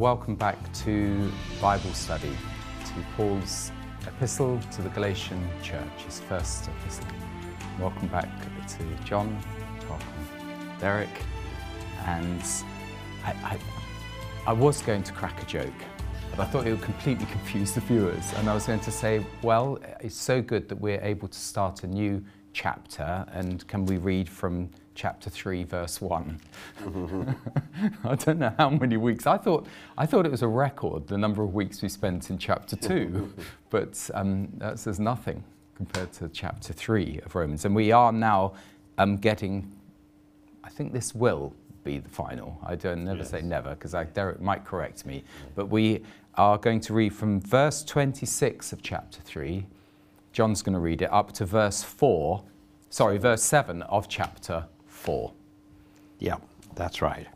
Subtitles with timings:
[0.00, 2.32] welcome back to Bible study,
[2.86, 3.70] to Paul's
[4.06, 7.04] epistle to the Galatian church, his first epistle.
[7.78, 8.30] Welcome back
[8.78, 9.38] to John,
[9.86, 10.08] welcome
[10.80, 11.10] Derek,
[12.06, 12.42] and
[13.26, 13.58] I, I,
[14.46, 15.68] I was going to crack a joke,
[16.30, 19.22] but I thought it would completely confuse the viewers, and I was going to say,
[19.42, 23.98] well, it's so good that we're able to start a new chapter, and can we
[23.98, 26.40] read from chapter 3 verse 1
[28.04, 29.26] i don't know how many weeks.
[29.26, 29.66] I thought
[29.96, 33.32] i thought it was a record the number of weeks we spent in chapter 2
[33.70, 37.64] but um, that says nothing compared to chapter 3 of romans.
[37.64, 38.54] And we are now
[38.98, 39.70] um, getting
[40.64, 42.58] i think this will be the final.
[42.62, 43.30] I don't never yes.
[43.30, 45.24] say never because derek might correct me.
[45.54, 46.02] But we
[46.34, 49.66] are going to read from verse 26 of chapter 3
[50.32, 52.42] john's going to read it up to verse 4
[52.88, 54.64] sorry verse 7 of chapter
[55.00, 55.32] 4.
[56.18, 56.36] Yeah,
[56.74, 57.26] that's right.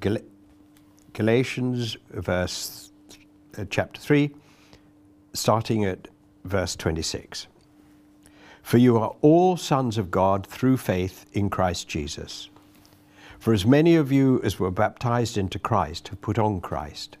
[0.00, 0.18] Gal-
[1.12, 2.90] Galatians, verse
[3.58, 4.30] uh, chapter 3,
[5.34, 6.08] starting at
[6.44, 7.46] verse 26.
[8.62, 12.48] For you are all sons of God through faith in Christ Jesus.
[13.38, 17.18] For as many of you as were baptized into Christ have put on Christ.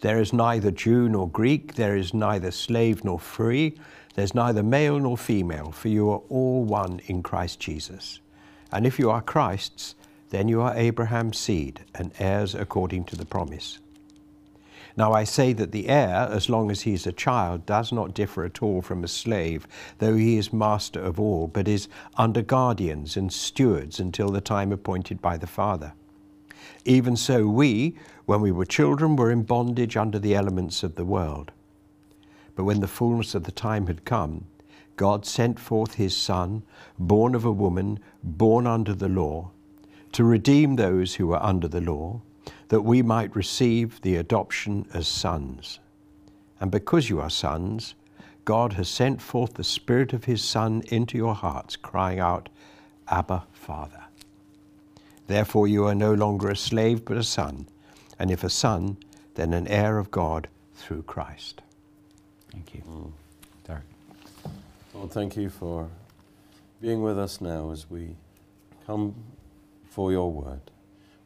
[0.00, 3.76] There is neither Jew nor Greek, there is neither slave nor free,
[4.14, 8.20] there's neither male nor female, for you are all one in Christ Jesus.
[8.70, 9.94] And if you are Christ's,
[10.30, 13.78] then you are Abraham's seed and heirs according to the promise.
[14.96, 18.14] Now I say that the heir, as long as he is a child, does not
[18.14, 19.66] differ at all from a slave,
[19.98, 24.72] though he is master of all, but is under guardians and stewards until the time
[24.72, 25.92] appointed by the Father.
[26.84, 27.96] Even so, we,
[28.26, 31.52] when we were children, were in bondage under the elements of the world.
[32.56, 34.46] But when the fullness of the time had come,
[34.98, 36.64] God sent forth his Son,
[36.98, 39.52] born of a woman, born under the law,
[40.10, 42.20] to redeem those who were under the law,
[42.66, 45.78] that we might receive the adoption as sons.
[46.60, 47.94] And because you are sons,
[48.44, 52.48] God has sent forth the Spirit of his Son into your hearts, crying out,
[53.06, 54.02] Abba, Father.
[55.28, 57.68] Therefore you are no longer a slave, but a son,
[58.18, 58.96] and if a son,
[59.36, 61.62] then an heir of God through Christ.
[62.50, 62.82] Thank you.
[62.88, 63.12] Mm.
[64.98, 65.88] Lord, thank you for
[66.80, 68.16] being with us now as we
[68.84, 69.14] come
[69.88, 70.72] for your word.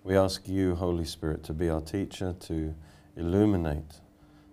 [0.04, 2.74] We ask you, Holy Spirit, to be our teacher, to
[3.16, 4.00] illuminate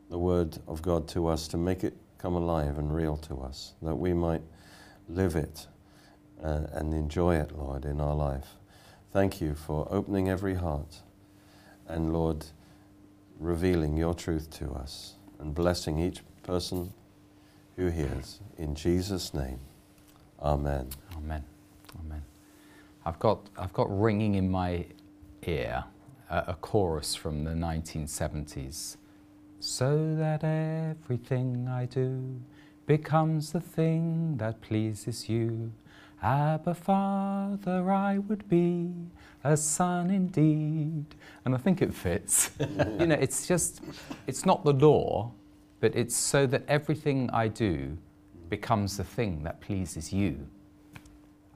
[0.09, 3.73] the word of God to us, to make it come alive and real to us,
[3.81, 4.41] that we might
[5.09, 5.67] live it
[6.41, 8.55] uh, and enjoy it, Lord, in our life.
[9.11, 11.01] Thank you for opening every heart
[11.89, 12.45] and, Lord,
[13.37, 16.93] revealing your truth to us and blessing each person
[17.79, 18.41] who hears.
[18.57, 19.59] In Jesus' name,
[20.41, 20.87] Amen.
[21.15, 21.43] Amen.
[21.99, 22.23] Amen.
[23.05, 24.85] I've got, I've got ringing in my
[25.43, 25.85] ear
[26.29, 28.97] a, a chorus from the 1970s.
[29.61, 32.41] So that everything I do
[32.85, 35.71] becomes the thing that pleases you.
[36.21, 38.91] Abba, Father, I would be
[39.43, 41.05] a son indeed.
[41.45, 42.51] And I think it fits.
[42.99, 43.81] you know, it's just,
[44.27, 45.31] it's not the law,
[45.79, 47.97] but it's so that everything I do
[48.49, 50.47] becomes the thing that pleases you.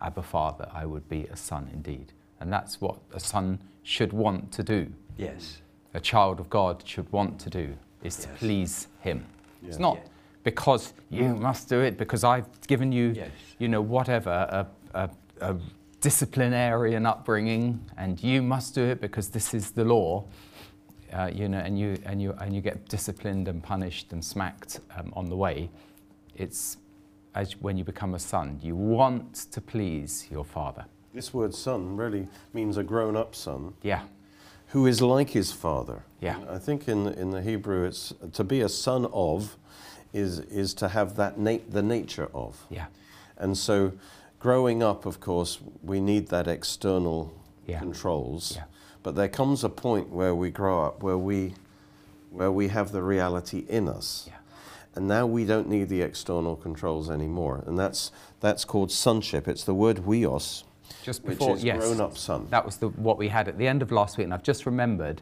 [0.01, 2.13] Abba Father, I would be a son indeed.
[2.39, 4.91] And that's what a son should want to do.
[5.17, 5.61] Yes.
[5.93, 8.25] A child of God should want to do, is yes.
[8.25, 9.25] to please him.
[9.61, 9.71] Yes.
[9.71, 9.99] It's not
[10.43, 13.29] because you must do it, because I've given you, yes.
[13.59, 15.09] you know, whatever, a, a,
[15.39, 15.55] a
[16.01, 20.25] disciplinarian upbringing, and you must do it because this is the law
[21.13, 24.79] uh, you know, and you, and, you, and you get disciplined and punished and smacked
[24.97, 25.69] um, on the way,
[26.35, 26.77] it's
[27.35, 28.59] as when you become a son.
[28.61, 30.85] You want to please your father.
[31.13, 33.73] This word son really means a grown up son.
[33.81, 34.03] Yeah.
[34.67, 36.03] Who is like his father.
[36.19, 36.39] Yeah.
[36.49, 39.57] I think in, in the Hebrew, it's to be a son of
[40.11, 41.35] is, is to have that
[41.71, 42.65] the nature of.
[42.69, 42.85] Yeah.
[43.37, 43.93] And so
[44.39, 47.33] growing up, of course, we need that external
[47.67, 47.79] yeah.
[47.79, 48.53] controls.
[48.55, 48.63] Yeah.
[49.03, 51.53] But there comes a point where we grow up where we,
[52.31, 54.25] where we have the reality in us.
[54.27, 54.37] Yeah.
[54.95, 57.63] And now we don't need the external controls anymore.
[57.67, 59.47] And that's, that's called sonship.
[59.47, 60.63] It's the word huios,
[61.03, 62.47] just before, which is yes, grown-up son.
[62.49, 64.25] That was the, what we had at the end of last week.
[64.25, 65.21] And I've just remembered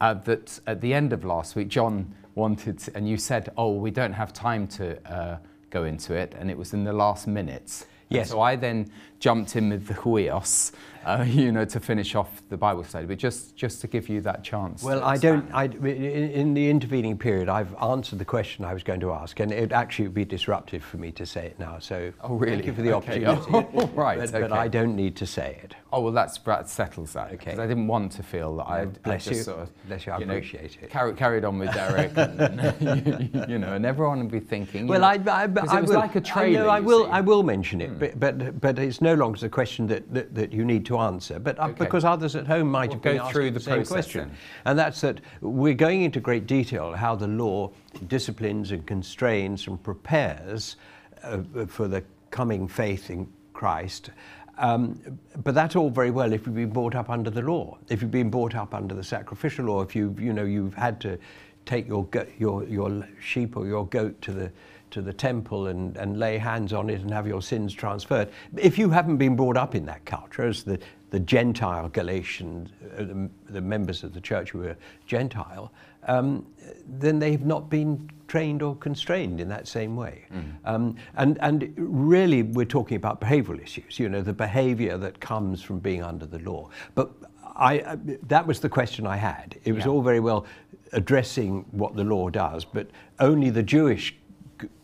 [0.00, 3.72] uh, that at the end of last week, John wanted, to, and you said, oh,
[3.74, 5.38] we don't have time to uh,
[5.70, 6.34] go into it.
[6.36, 7.86] And it was in the last minutes.
[8.10, 8.30] And Yes.
[8.30, 10.72] so I then jumped in with the huios,
[11.06, 13.06] uh, you know, to finish off the Bible study.
[13.06, 14.82] But just just to give you that chance.
[14.82, 15.50] Well, I don't.
[15.54, 19.40] I, in, in the intervening period, I've answered the question I was going to ask,
[19.40, 21.78] and it actually would be disruptive for me to say it now.
[21.78, 22.56] So, Oh, really?
[22.56, 23.24] Thank you for the Okay.
[23.24, 23.68] opportunity.
[23.80, 24.52] Oh, right, But, but.
[24.52, 25.74] I don't need to say it.
[25.92, 27.28] Oh well, that's that settles that.
[27.28, 27.36] Okay.
[27.36, 29.42] Because I didn't want to feel that I I bless just you.
[29.44, 30.90] sort of Bless you, I know, appreciate it.
[30.90, 34.86] Carried, carried on with Derek, and, and, you know, and everyone would be thinking.
[34.86, 36.64] Well, know, I, I, I was will, like a I, trailer.
[36.64, 37.04] know, I will.
[37.04, 37.10] see.
[37.10, 40.52] I will mention it, but, but but it's no longer the question that, that, that
[40.52, 41.38] you need to answer.
[41.38, 41.84] But uh, Okay.
[41.84, 44.28] because others at home might We'll have been go through the, the same process question,
[44.28, 44.36] then.
[44.66, 47.70] and that's that we're going into great detail how the law
[48.08, 50.76] disciplines and constrains and prepares
[51.22, 54.10] uh, for the coming faith in Christ.
[54.58, 55.00] Um,
[55.42, 57.76] but that's all very well if you've been brought up under the law.
[57.88, 61.00] If you've been brought up under the sacrificial law, if you've, you know you've had
[61.00, 61.18] to
[61.66, 64.52] take your go- your your sheep or your goat to the
[64.94, 68.30] to the temple and, and lay hands on it and have your sins transferred.
[68.56, 70.78] If you haven't been brought up in that culture, as the,
[71.10, 74.76] the Gentile Galatians, uh, the, the members of the church who were
[75.06, 75.72] Gentile,
[76.06, 76.46] um,
[76.86, 80.26] then they've not been trained or constrained in that same way.
[80.64, 85.60] Um, and, and really, we're talking about behavioral issues, you know, the behavior that comes
[85.60, 86.68] from being under the law.
[86.94, 87.10] But
[87.56, 87.98] I, I-
[88.28, 89.58] that was the question I had.
[89.64, 89.90] It was Yeah.
[89.90, 90.46] all very well
[90.92, 92.86] addressing what the law does, but
[93.18, 94.14] only the Jewish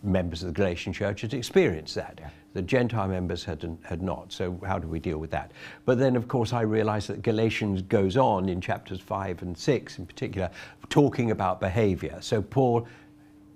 [0.03, 2.19] members of the Galatian church had experienced that.
[2.21, 2.31] Yeah.
[2.53, 4.33] The Gentile members had, had not.
[4.33, 5.53] So, how do we deal with that?
[5.85, 9.99] But then, of course, I realized that Galatians goes on in chapters 5 and 6
[9.99, 10.51] in particular,
[10.89, 12.19] talking about behavior.
[12.21, 12.89] So, Paul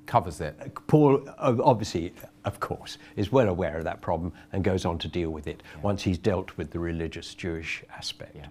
[0.06, 0.56] covers it.
[0.87, 2.12] Paul, obviously,
[2.44, 5.62] of course, is well aware of that problem and goes on to deal with it
[5.82, 8.37] once he's dealt with the religious Jewish aspect.
[8.37, 8.47] Yeah.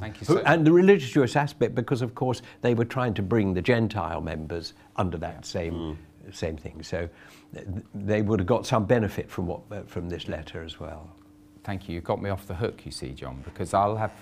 [0.00, 3.22] Thank you so And the religious Jewish aspect, because of course they were trying to
[3.22, 5.96] bring the Gentile members under that same mm.
[6.32, 6.82] Same thing.
[6.82, 7.08] So
[7.94, 11.10] they would have got some benefit from what uh, from this letter as well.
[11.64, 11.94] Thank you.
[11.96, 14.12] You got me off the hook, you see, John, because I'll have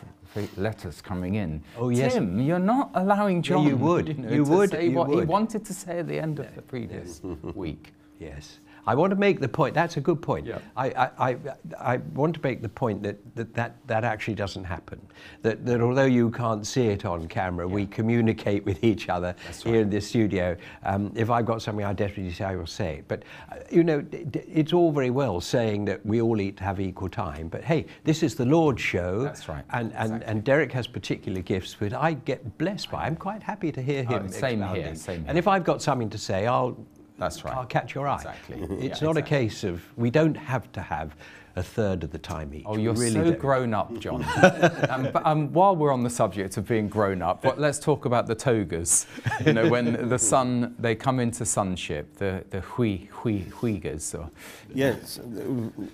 [0.57, 1.63] letters coming in.
[1.79, 2.15] Oh, yes.
[2.15, 3.65] Tim, you're not allowing John.
[3.65, 4.19] you would.
[4.19, 4.71] know, You to would.
[4.71, 7.21] Say You what he wanted to say at the end of the previous
[7.55, 7.93] week.
[8.19, 8.61] Yes.
[8.87, 10.47] I want to make the point, that's a good point.
[10.47, 10.59] Yeah.
[10.77, 11.37] I, I, I,
[11.79, 15.01] I want to make the point that that, that, that actually doesn't happen.
[15.43, 19.63] That, that although you can't see it on camera, we communicate with each other That's
[19.63, 19.83] here right.
[19.83, 20.57] in this studio.
[20.85, 23.09] Um, if I've got something I definitely say, I will say it.
[23.09, 26.61] But, uh, you know, d- d- it's all very well saying that we all eat
[26.61, 27.49] have equal time.
[27.49, 29.23] But hey, this is the Lord's show.
[29.23, 29.65] That's right.
[29.71, 30.27] And, and, Exactly.
[30.29, 33.07] and Derek has particular gifts, which I get blessed by.
[33.07, 36.11] I'm quite happy to hear him Oh, same here, same And if I've got something
[36.11, 36.77] to say, I'll
[37.19, 37.55] That's right.
[37.57, 38.17] I'll catch your eye.
[38.17, 38.61] Exactly.
[38.63, 39.21] It's Yeah, not exactly.
[39.21, 41.17] a case of we don't have to have
[41.57, 42.65] a third of the time each.
[42.67, 43.39] Oh, you're really so don't.
[43.39, 44.23] grown up, John.
[44.91, 48.05] um, but um, while we're on the subject of being grown up, what, let's talk
[48.05, 49.07] about the togas.
[49.45, 54.15] You know, when the sun, they come into sonship, the the hui hui huigas.
[54.15, 54.31] Or,
[54.75, 55.17] Yes,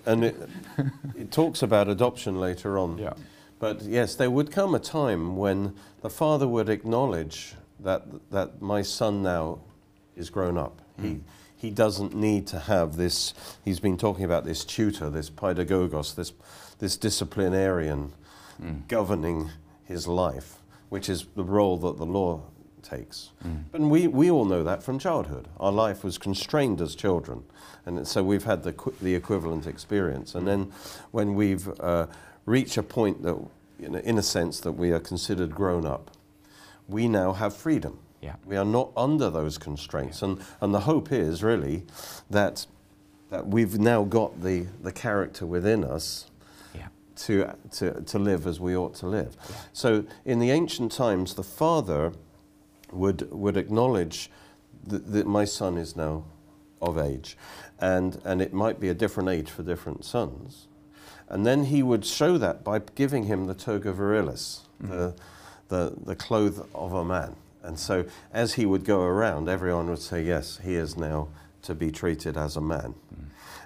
[0.06, 0.36] and it,
[1.16, 2.98] it talks about adoption later on.
[2.98, 3.12] Yeah.
[3.60, 8.02] But yes, there would come a time when the father would acknowledge that
[8.32, 9.60] that my son now
[10.16, 10.81] is grown up.
[11.00, 11.20] He
[11.56, 13.34] he doesn't need to have this.
[13.64, 16.32] He's been talking about this tutor, this pedagogos, this
[16.78, 18.12] this disciplinarian
[18.88, 19.50] governing
[19.84, 20.58] his life,
[20.88, 22.42] which is the role that the law
[22.82, 23.30] takes.
[23.72, 25.48] And we, we all know that from childhood.
[25.58, 27.44] Our life was constrained as children,
[27.86, 30.34] and so we've had the, the equivalent experience.
[30.34, 30.72] And then
[31.10, 32.06] when we've uh,
[32.44, 33.36] reached a point that,
[33.78, 36.10] you know, in a sense, that we are considered grown up,
[36.88, 37.98] we now have freedom.
[38.22, 38.36] Yeah.
[38.46, 40.22] We are not under those constraints.
[40.22, 41.84] And, and the hope is really
[42.30, 42.66] that,
[43.30, 46.30] that we've now got the, the character within us
[46.74, 46.88] yeah.
[47.16, 49.36] to, to, to live as we ought to live.
[49.72, 52.12] So in the ancient times, the father
[52.92, 54.30] would, would acknowledge
[54.86, 56.24] that, that my son is now
[56.80, 57.36] of age,
[57.78, 60.66] and, and it might be a different age for different sons.
[61.28, 64.88] And then he would show that by giving him the toga virilis, mm-hmm.
[64.88, 65.14] the,
[65.68, 67.36] the, the clothes of a man.
[67.62, 71.28] And so as he would go around, everyone would say, yes, he is now
[71.62, 72.94] to be treated as a man.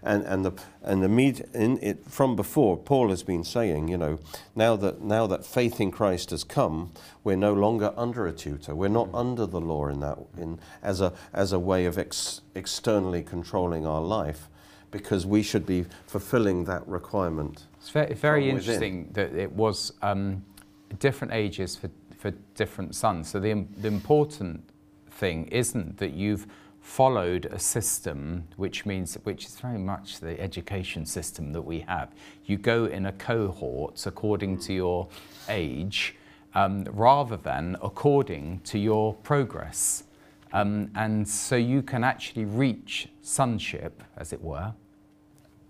[0.03, 3.97] And, and, the, and the med- in it, from before, Paul has been saying, you
[3.97, 4.21] know,
[4.55, 6.93] now that, now that faith in Christ has come,
[7.25, 8.75] we're no longer under a tutor.
[8.75, 12.43] We're not under the law in that, in, as, a, as a way of ex-
[12.55, 14.49] externally controlling our life,
[14.93, 17.65] because we should be fulfilling that requirement.
[17.81, 20.45] It's very, very interesting that it was um,
[21.01, 23.29] different ages for, for different sons.
[23.31, 24.69] So the, the important
[25.11, 26.47] thing isn't that you've
[26.81, 32.13] followed a system which means which is very much the education system that we have.
[32.45, 35.09] You go in a cohort according to your
[35.49, 36.15] age
[36.55, 40.05] um, rather than according to your progress.
[40.53, 44.73] Um, and so you can actually reach sonship as it were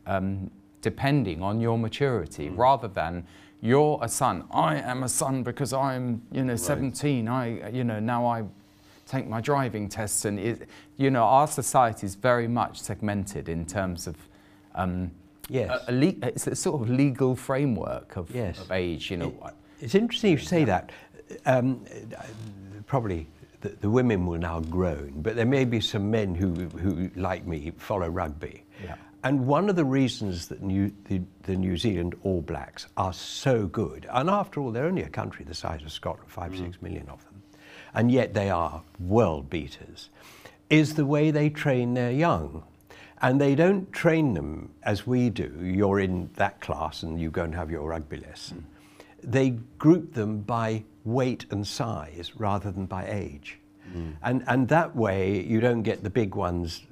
[0.06, 0.50] um,
[0.82, 3.26] depending on your maturity rather than
[3.60, 4.44] you're a son.
[4.52, 7.28] I am a son because I'm, you know, 17.
[7.28, 8.44] I, you know, now I
[9.06, 10.25] take my driving tests.
[10.25, 14.16] And, it, you know, our society is very much segmented in terms of
[14.75, 15.10] um,
[15.48, 15.70] Yes.
[15.88, 18.60] a, a it's a sort of legal framework of, Yes.
[18.60, 19.28] of age, you know.
[19.28, 20.90] It- it's interesting you say that.
[21.44, 21.84] Um,
[22.86, 23.26] probably
[23.60, 27.46] the, the women will now groan, but there may be some men who, who like
[27.46, 28.62] me, follow rugby.
[29.26, 33.66] And one of the reasons that New, the, the New Zealand All Blacks are so
[33.66, 36.59] good, and after all, they're only a country the size of Scotland, five, mm.
[36.59, 37.42] six million of them,
[37.92, 40.11] and yet they are world beaters,
[40.71, 42.62] is the way they train their young.
[43.21, 45.52] And they don't train them as we do.
[45.61, 48.64] You're in that class and you go and have your rugby lesson.
[49.25, 53.59] They group them by weight and size rather than by age.
[53.92, 54.16] Mm.
[54.23, 56.85] And, and that way you don't get the big ones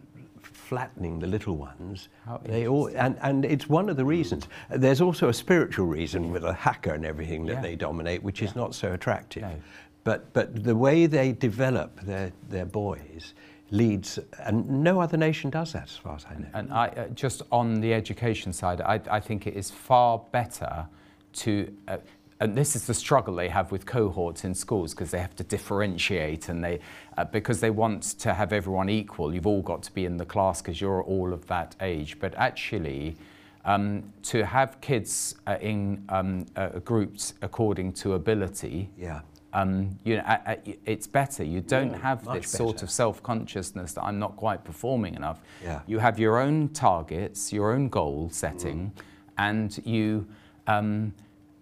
[0.75, 2.09] flattening the little ones.
[2.27, 4.49] How They all, and, and it's one of the reasons.
[4.71, 7.61] There's also a spiritual reason with a haka and everything that Yeah.
[7.63, 9.43] they dominate, which is not so attractive.
[9.43, 9.55] No.
[10.03, 13.35] But, but the way they develop their, their boys
[13.71, 16.49] leads, and no other nation does that as far as I know.
[16.55, 20.87] And I, uh, just on the education side, I, I think it is far better
[21.35, 21.99] to, uh,
[22.41, 25.45] and this is the struggle they have with cohorts in schools because they have to
[25.45, 26.81] differentiate and they,
[27.17, 29.33] uh, because they want to have everyone equal.
[29.33, 32.19] You've all got to be in the class because you're all of that age.
[32.19, 33.17] But actually,
[33.65, 39.21] um, to have kids uh, in um, uh, groups according to ability, Yeah.
[39.53, 41.45] um, you know, it's better.
[41.45, 45.41] You don't Yeah, have this sort of self-consciousness that I'm not quite performing enough.
[45.63, 45.81] Yeah.
[45.87, 49.03] You have your own targets, your own goal setting, Mm.
[49.39, 50.27] and you
[50.67, 51.13] um,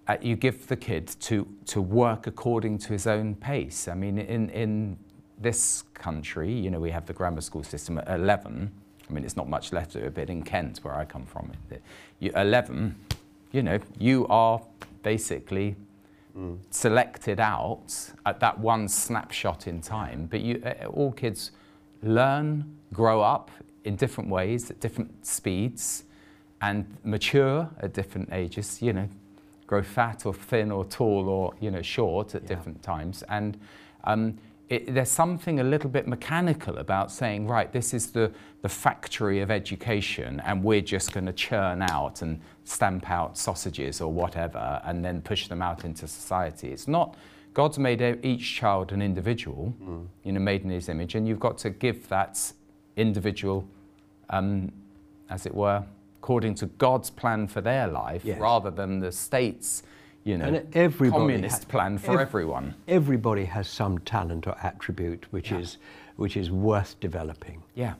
[0.09, 3.88] uh, you give the kid to to work according to his own pace.
[3.88, 4.99] I mean, in in
[5.38, 8.71] this country, you know, we have the grammar school system at 11.
[9.09, 11.52] I mean, it's not much left of it, but in Kent, where I come from,
[11.71, 11.82] it,
[12.21, 12.94] you, 11,
[13.50, 14.62] you know, you are
[15.02, 15.75] basically
[16.71, 20.26] selected out at that one snapshot in time.
[20.30, 21.50] But you, uh, all kids
[22.02, 23.50] learn, grow up
[23.85, 26.04] in different ways at different speeds,
[26.61, 28.80] and mature at different ages.
[28.80, 29.09] You know,
[29.73, 32.49] grow fat or thin or tall or you know short at Yeah.
[32.49, 33.25] different times.
[33.29, 33.59] And
[34.05, 34.37] um,
[34.69, 39.41] it, there's something a little bit mechanical about saying, right, this is the, the factory
[39.41, 44.81] of education, and we're just going to churn out and stamp out sausages or whatever,
[44.85, 46.69] and then push them out into society.
[46.71, 47.17] It's not.
[47.55, 49.75] God's made each child an individual,
[50.25, 52.52] you know, made in His image, and you've got to give that
[52.97, 53.64] individual,
[54.31, 54.71] um,
[55.29, 55.83] as it were,
[56.23, 58.38] according to God's plan for their life, Yes.
[58.41, 59.83] rather than the state's,
[60.23, 62.75] you know, And everybody communist ha- plan for ev- everyone.
[62.87, 65.59] Everybody has some talent or attribute which, Yeah.
[65.59, 65.79] is,
[66.14, 67.64] which is worth developing.
[67.75, 67.95] Yeah,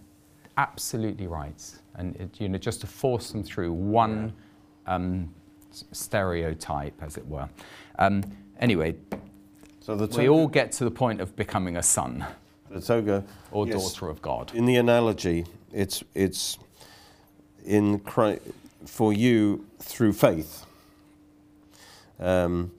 [0.57, 1.61] absolutely right.
[1.97, 4.33] And it, you know, just to force them through one
[4.87, 5.35] um,
[5.91, 7.49] stereotype, as it were.
[7.99, 8.23] Um,
[8.61, 8.95] anyway,
[9.81, 12.25] So the we all get to the point of becoming a son
[12.71, 14.52] the toga or yes, daughter of God.
[14.55, 16.59] In the analogy, it's it's
[17.64, 18.42] in Christ,
[18.87, 20.64] for you through faith.
[22.19, 22.73] Um,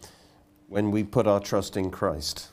[0.67, 2.49] when we put our trust in Christ,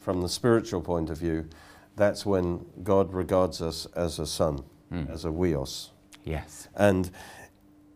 [0.00, 1.48] from the spiritual point of view,
[1.96, 4.62] that's when God regards us as a son,
[5.10, 5.88] as a huios.
[6.24, 6.68] Yes.
[6.76, 7.10] And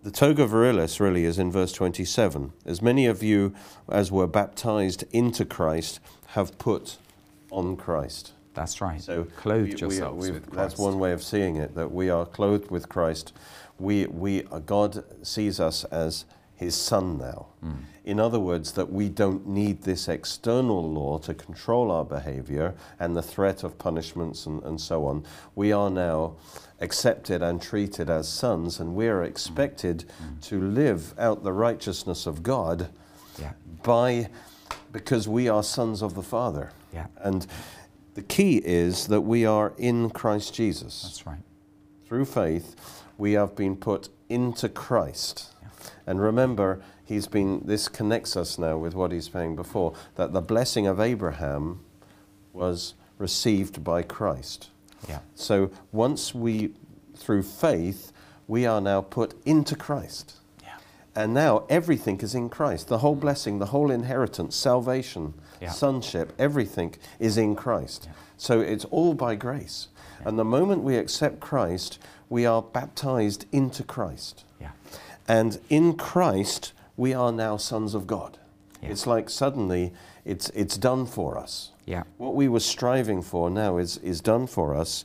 [0.02, 2.52] the toga virilis really is in verse 27.
[2.66, 3.54] As many of you
[3.88, 6.96] as were baptized into Christ have put
[7.50, 8.32] on Christ.
[8.54, 9.00] That's right.
[9.00, 10.56] So clothed we- we- yourselves we've- with Christ.
[10.56, 13.32] That's one way of seeing it, that we are clothed with Christ.
[13.80, 17.46] We, we, uh, God sees us as his son now.
[17.60, 17.72] Hmm.
[18.04, 23.16] In other words, that we don't need this external law to control our behavior and
[23.16, 25.24] the threat of punishments and, and so on.
[25.54, 26.34] We are now
[26.80, 30.38] accepted and treated as sons, and we are expected Hmm.
[30.42, 32.88] to live out the righteousness of God
[33.38, 33.52] Yeah.
[33.82, 34.28] by
[34.92, 36.70] because we are sons of the Father.
[36.92, 37.06] Yeah.
[37.18, 37.46] And
[38.14, 41.02] the key is that we are in Christ Jesus.
[41.02, 41.42] That's right.
[42.06, 42.74] Through faith,
[43.20, 45.48] we have been put into Christ.
[46.06, 50.40] And remember, he's been this connects us now with what he's saying before that the
[50.40, 51.80] blessing of Abraham
[52.52, 54.70] was received by Christ.
[55.08, 55.20] Yeah.
[55.34, 56.72] So once we
[57.14, 58.12] through faith,
[58.48, 60.36] we are now put into Christ.
[60.62, 60.78] Yeah.
[61.14, 62.88] And now everything is in Christ.
[62.88, 65.70] The whole blessing, the whole inheritance, salvation, Yeah.
[65.70, 68.04] sonship, everything is in Christ.
[68.06, 68.12] Yeah.
[68.38, 69.88] So it's all by grace.
[70.24, 71.98] And the moment we accept Christ,
[72.30, 74.44] we are baptized into Christ.
[74.58, 74.70] Yeah.
[75.28, 78.38] And in Christ, we are now sons of God.
[78.82, 78.90] Yeah.
[78.90, 79.92] It's like suddenly
[80.24, 81.72] it's, it's done for us.
[81.84, 82.04] Yeah.
[82.16, 85.04] What we were striving for now is, is done for us.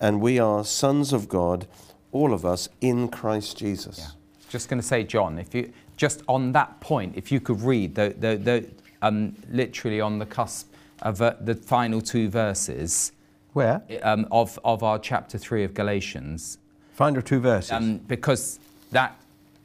[0.00, 1.66] And we are sons of God,
[2.12, 3.98] all of us, in Christ Jesus.
[3.98, 4.06] Yeah.
[4.48, 7.94] just going to say, John, if you just on that point, if you could read
[7.94, 8.70] the, the, the
[9.02, 10.72] um, literally on the cusp
[11.02, 13.12] of uh, the final two verses
[13.52, 13.82] Where?
[14.02, 16.58] um, of, of our chapter three of Galatians,
[16.92, 17.72] Find Final two verses.
[17.72, 18.58] um, because
[18.92, 19.16] that,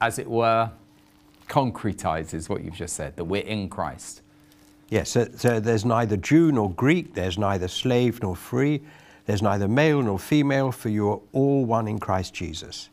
[0.01, 0.71] as it were,
[1.47, 4.21] concretizes what you've just said that we're in Christ.
[4.89, 8.81] yes, so, so there's neither Jew nor Greek, there's neither slave nor free,
[9.25, 12.89] there's neither male nor female, for you are all one in Christ Jesus.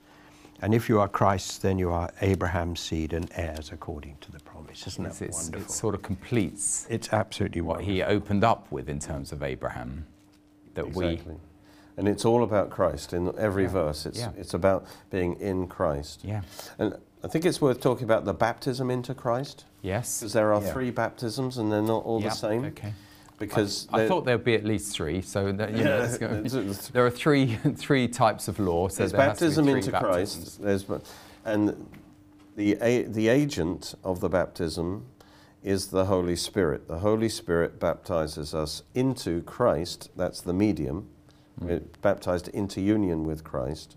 [0.60, 4.38] And if you are Christ's, then you are Abraham's seed and heirs according to the
[4.40, 4.86] promise.
[4.86, 5.66] Isn't that it's, wonderful?
[5.66, 7.94] it sort of completes It's absolutely what wonderful.
[7.94, 10.06] he opened up with in terms of Abraham.
[10.74, 11.36] That Exactly.
[11.96, 13.68] And it's all about Christ in every Yeah.
[13.70, 14.06] verse.
[14.06, 14.30] It's, Yeah.
[14.38, 16.20] it's about being in Christ.
[16.24, 16.42] yeah,
[16.78, 20.62] And I think it's worth talking about the baptism into Christ, yes, because there are
[20.62, 20.72] Yeah.
[20.72, 22.64] three baptisms and they're not all yeah, the same.
[22.64, 22.94] Okay.
[23.38, 25.20] Because I they're- thought there'd be at least three.
[25.20, 26.42] So that, you know, Yeah, let's go-
[26.92, 28.88] there are three three types of law.
[28.88, 30.58] So there's there has to be baptism into baptisms.
[30.58, 30.62] Christ.
[30.62, 31.00] There's,
[31.44, 31.86] and
[32.56, 35.04] the a, the agent of the baptism
[35.62, 36.88] is the Holy Spirit.
[36.88, 40.10] The Holy Spirit baptizes us into Christ.
[40.16, 41.08] That's the medium.
[41.58, 41.66] Hmm.
[41.66, 43.96] We're baptized into union with Christ.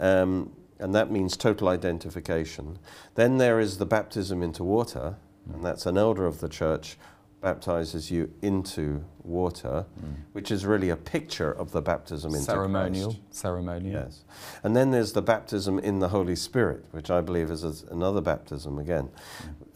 [0.00, 2.78] Um, and that means total identification.
[3.14, 5.16] Then there is the baptism into water,
[5.46, 5.54] Hmm.
[5.54, 6.98] and that's an elder of the church
[7.40, 9.84] baptizes you into water,
[10.32, 13.22] which is really a picture of the baptism into ceremonial, Christ.
[13.34, 13.92] ceremonial.
[13.92, 14.24] Yes.
[14.62, 18.78] And then there's the baptism in the Holy Spirit, which I believe is another baptism
[18.78, 19.10] again.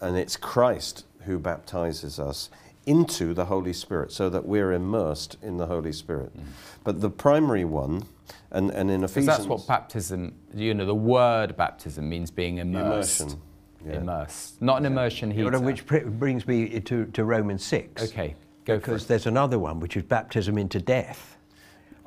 [0.00, 2.50] And it's Christ who baptizes us
[2.87, 6.35] into the Holy Spirit so that we're immersed in the Holy Spirit.
[6.37, 6.45] Mm.
[6.85, 8.05] But the primary one,
[8.50, 12.59] and, and in Because Ephesians, that's what baptism, you know, the word baptism means being
[12.59, 13.21] immersed.
[13.21, 13.40] immersion.
[13.87, 13.93] Yeah.
[13.99, 14.61] Immersed.
[14.62, 15.61] Not an immersion You heater.
[15.61, 18.05] which brings me to, to Romans 6.
[18.11, 19.09] okay, go for Because it.
[19.09, 21.37] there's another one, which is baptism into death.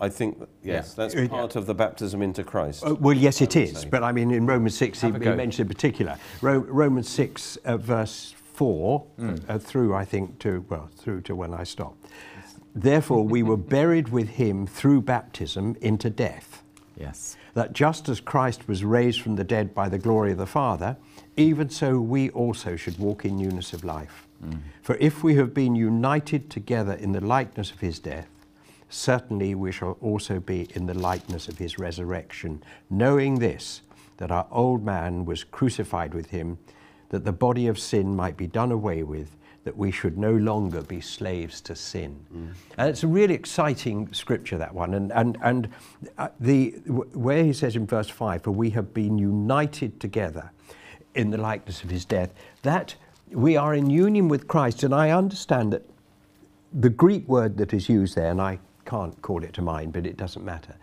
[0.01, 1.07] I think, that, yes, Yeah.
[1.07, 2.83] that's part of the baptism into Christ.
[2.85, 3.87] Uh, well, yes, it I would say.
[3.89, 6.17] But I mean, in Romans 6, he, Have a he mentioned in particular.
[6.41, 9.35] Ro- Romans 6, uh, verse 4, Hmm.
[9.47, 11.95] uh, through, I think, to, well, through to when I stop.
[12.73, 16.57] Therefore, we were buried with him through baptism into death.
[16.99, 17.35] Yes.
[17.53, 20.95] that just as Christ was raised from the dead by the glory of the Father,
[21.35, 24.27] even so we also should walk in newness of life.
[24.83, 28.27] For if we have been united together in the likeness of his death,
[28.91, 33.81] certainly we shall also be in the likeness of his resurrection, knowing this,
[34.17, 36.57] that our old man was crucified with him,
[37.09, 40.81] that the body of sin might be done away with, that we should no longer
[40.81, 42.19] be slaves to sin.
[42.77, 44.93] And it's a really exciting scripture, that one.
[44.93, 45.69] And, and, and
[46.17, 50.51] uh, the, where he says in verse 5, For we have been united together
[51.13, 52.95] in the likeness of his death, that
[53.29, 54.83] we are in union with Christ.
[54.83, 55.83] And I understand that
[56.73, 58.59] the Greek word that is used there, and I
[58.91, 60.75] can't call it to mind, but it doesn't matter,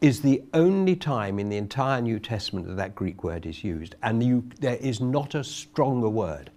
[0.00, 3.96] is the only time in the entire New Testament that that Greek word is used.
[4.04, 6.50] And you, there is not a stronger word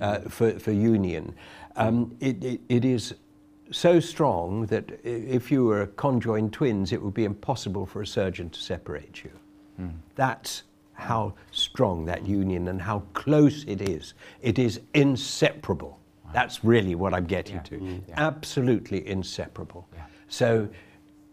[0.00, 1.34] uh, for, for union.
[1.74, 3.14] Um, it, it, it is
[3.72, 8.48] so strong that if you were conjoined twins, it would be impossible for a surgeon
[8.50, 9.32] to separate you.
[10.14, 10.62] That's
[10.92, 14.14] how strong that union and how close it is.
[14.40, 15.98] It is inseparable.
[16.32, 17.62] That's really what I'm getting Yeah.
[17.62, 17.78] to.
[17.78, 18.00] Mm.
[18.08, 18.26] Yeah.
[18.28, 19.88] Absolutely inseparable.
[19.92, 20.04] Yeah.
[20.34, 20.68] So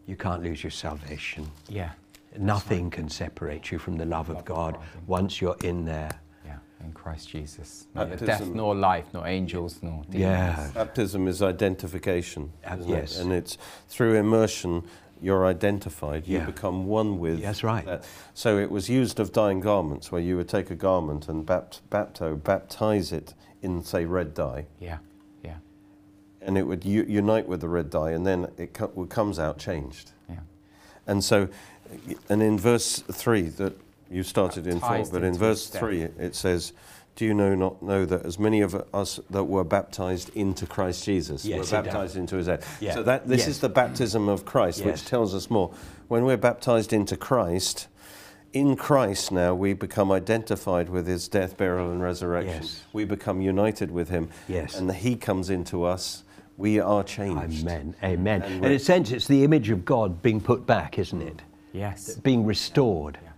[0.06, 1.50] you can't lose your salvation.
[1.68, 1.92] Yeah.
[2.38, 5.86] Nothing can separate you from the love of Love of God God, once you're in
[5.86, 6.12] there.
[6.46, 6.58] Yeah.
[6.86, 7.88] In Christ Jesus.
[7.96, 8.56] Neither death Baptism.
[8.56, 10.16] nor life, nor angels, nor demons.
[10.20, 10.70] Yeah.
[10.76, 12.54] Baptism is identification.
[12.64, 13.18] Uh, yes.
[13.18, 13.24] It?
[13.24, 14.84] And it's through immersion
[15.20, 16.28] you're identified.
[16.28, 16.46] You Yeah.
[16.46, 17.42] become one with.
[17.42, 17.86] That's right.
[17.86, 18.04] that.
[18.36, 21.82] So it was used of dyeing garments, where you would take a garment and bapt-
[21.90, 23.34] bapto, baptize it
[23.64, 24.98] in, say, red dye, Yeah.
[26.42, 29.60] And it would u- unite with the red dye, and then it co- comes out
[29.60, 30.12] changed.
[30.30, 30.38] Yeah.
[31.06, 31.50] And so,
[32.30, 33.74] and in verse 3, that
[34.10, 36.74] you started in 4, but in verse 3 it says,
[37.16, 41.06] Do you know not know that as many of us that were baptized into Christ
[41.06, 41.72] Jesus Yes, were it does.
[41.72, 42.78] baptized into his death?
[42.82, 42.94] Yeah.
[42.96, 43.48] So that this Yes.
[43.50, 44.88] is the baptism of Christ, Yes.
[44.88, 45.72] which tells us more.
[46.08, 47.88] When we're baptized into Christ,
[48.52, 52.64] in Christ now we become identified with his death, burial, and resurrection.
[52.64, 52.82] Yes.
[52.94, 54.30] We become united with him.
[54.48, 54.76] Yes.
[54.78, 56.24] And he comes into us.
[56.62, 57.64] We are changed.
[57.64, 57.96] Amen.
[58.04, 58.44] Amen.
[58.44, 61.42] And And in a sense, it's the image of God being put back, isn't it?
[61.74, 62.16] Yes.
[62.18, 63.30] Being restored Yeah.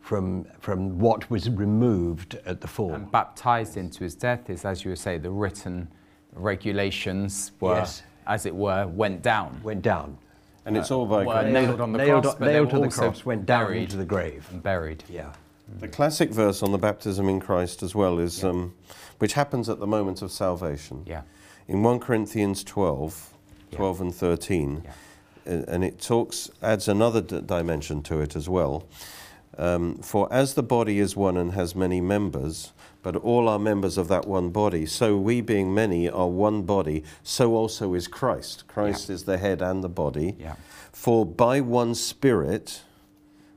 [0.00, 2.92] from, from what was removed at the fall.
[2.92, 5.88] And baptized into his death is, as you would say, the written
[6.34, 8.02] regulations were, Yes.
[8.26, 9.58] as it were, went down.
[9.62, 10.18] Went down.
[10.66, 11.52] And it's all by were grace.
[11.54, 13.82] nailed on the nailed, cross, on- nailed to the cross, went down buried.
[13.84, 14.46] into the grave.
[14.52, 15.02] and buried.
[15.08, 15.32] Yeah.
[15.80, 18.74] The classic verse on the baptism in Christ as well is, um,
[19.18, 21.02] which happens at the moment of salvation.
[21.06, 21.22] Yeah.
[21.68, 23.34] In 1 Corinthians 12,
[23.70, 23.76] Yeah.
[23.78, 25.64] 12 and 13, Yeah.
[25.68, 28.84] and it talks, adds another d- dimension to it as well.
[29.58, 33.96] Um, for as the body is one and has many members, but all are members
[33.96, 38.64] of that one body, so we being many are one body, so also is Christ.
[38.68, 40.36] Christ is the head and the body.
[40.38, 40.56] Yeah.
[40.92, 42.82] For by one Spirit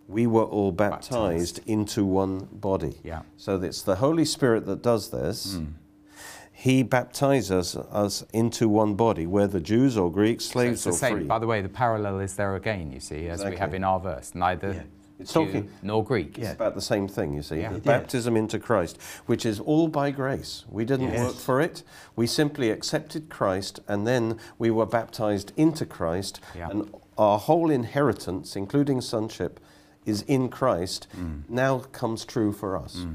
[0.08, 1.60] we were all baptized, Baptized.
[1.68, 2.96] into one body.
[3.04, 3.22] Yeah.
[3.38, 5.56] So it's the Holy Spirit that does this.
[5.56, 5.66] Hmm.
[6.62, 10.94] He baptizes us into one body, whether Jews or Greeks, So slaves it's the or
[10.94, 11.16] same.
[11.20, 11.24] free.
[11.24, 13.98] By the way, the parallel is there again, you see, as we have in our
[13.98, 14.36] verse.
[14.36, 14.82] Neither Yeah.
[15.22, 16.38] It's Jew talking- nor Greek.
[16.38, 17.62] It's about the same thing, you see.
[17.62, 17.72] Yeah.
[17.72, 20.66] The baptism into Christ, which is all by grace.
[20.70, 21.26] We didn't Yes.
[21.28, 21.82] work for it.
[22.18, 26.42] We simply accepted Christ and then we were baptized into Christ.
[26.54, 26.70] Yeah.
[26.72, 29.62] And our whole inheritance, including sonship,
[30.06, 31.44] is in Christ, Mm.
[31.50, 33.06] now comes true for us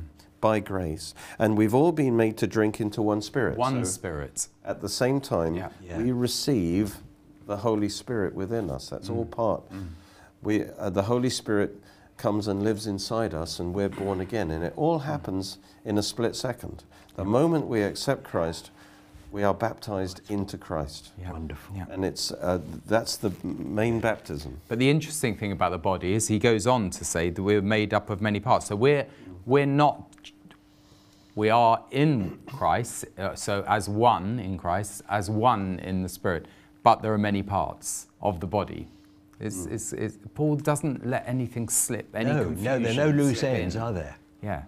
[0.45, 1.15] by grace.
[1.39, 3.57] And we've all been made to drink into one spirit.
[3.57, 4.49] One So spirit.
[4.63, 5.71] at the same time, Yeah.
[5.83, 5.97] Yeah.
[5.97, 6.99] we receive
[7.47, 8.91] the Holy Spirit within us.
[8.91, 9.17] That's Mm.
[9.17, 9.63] all part.
[10.43, 11.81] We, uh, the Holy Spirit
[12.19, 14.51] comes and lives inside us, and we're born again.
[14.51, 16.85] And it all happens in a split second.
[17.17, 18.71] The moment we accept Christ,
[19.33, 21.13] we are baptized into Christ.
[21.19, 21.33] Yeah.
[21.33, 21.75] Wonderful.
[21.75, 21.87] Yeah.
[21.91, 24.59] And it's, uh, that's the main baptism.
[24.69, 27.63] But the interesting thing about the body is he goes on to say that we're
[27.63, 28.67] made up of many parts.
[28.67, 29.07] So we're
[29.47, 29.97] we're not
[31.35, 36.47] we are in Christ, uh, so as one in Christ, as one in the Spirit,
[36.83, 38.89] but there are many parts of the body.
[39.41, 42.15] It's, it's, it's, Paul doesn't let anything slip.
[42.15, 43.83] Any No, no, there are no loose ends, in.
[43.83, 44.17] are there?
[44.43, 44.63] Yeah.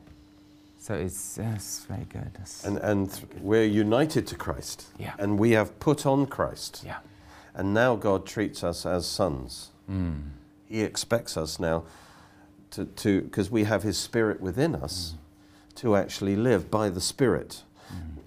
[0.79, 2.31] So it's, it's very good.
[2.35, 4.87] It's- And, and we're united to Christ.
[4.99, 5.15] Yeah.
[5.19, 6.83] And we have put on Christ.
[6.85, 6.99] yeah.
[7.55, 9.71] And now God treats us as sons.
[9.91, 10.23] Mm.
[10.69, 11.85] He expects us now
[12.73, 15.15] to, to because we have His Spirit within us,
[15.77, 17.63] to actually live by the Spirit,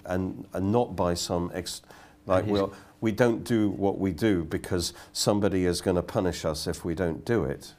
[0.05, 1.81] and and not by some ex,
[2.25, 6.43] like his- well we don't do what we do because somebody is going to punish
[6.43, 7.73] us if we don't do it.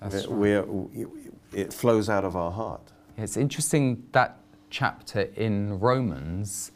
[0.00, 1.06] That's We're, we're,
[1.52, 2.80] it flows out of our heart.
[3.16, 4.38] It's interesting that
[4.70, 6.72] chapter in Romans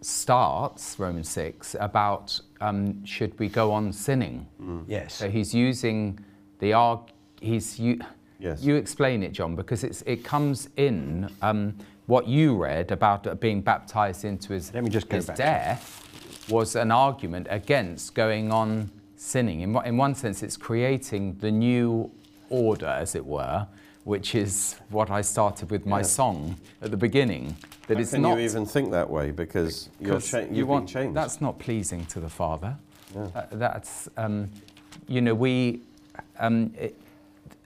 [0.00, 4.46] starts, Romans 6, about um, should we go on sinning?
[4.88, 5.14] Yes.
[5.14, 6.18] So he's using
[6.58, 7.00] the arg.
[7.40, 8.00] He's you.
[8.38, 8.62] Yes.
[8.62, 11.74] You explain it, John, because it's it comes in um,
[12.06, 16.02] what you read about being baptized into his, Let me just go his back death
[16.48, 19.62] was an argument against going on sinning.
[19.62, 22.10] In, one- in one sense, it's creating the new
[22.50, 23.66] order, as it were,
[24.04, 26.02] which is what I started with my Yeah.
[26.04, 27.56] song at the beginning.
[27.88, 29.32] That How it's can not you even think that way?
[29.32, 31.16] Because you're cha- you've you want, been changed.
[31.16, 32.76] That's not pleasing to the Father.
[33.14, 33.28] Yeah.
[33.34, 34.50] Uh, that's, um,
[35.08, 35.80] you know, we,
[36.38, 36.94] um, it,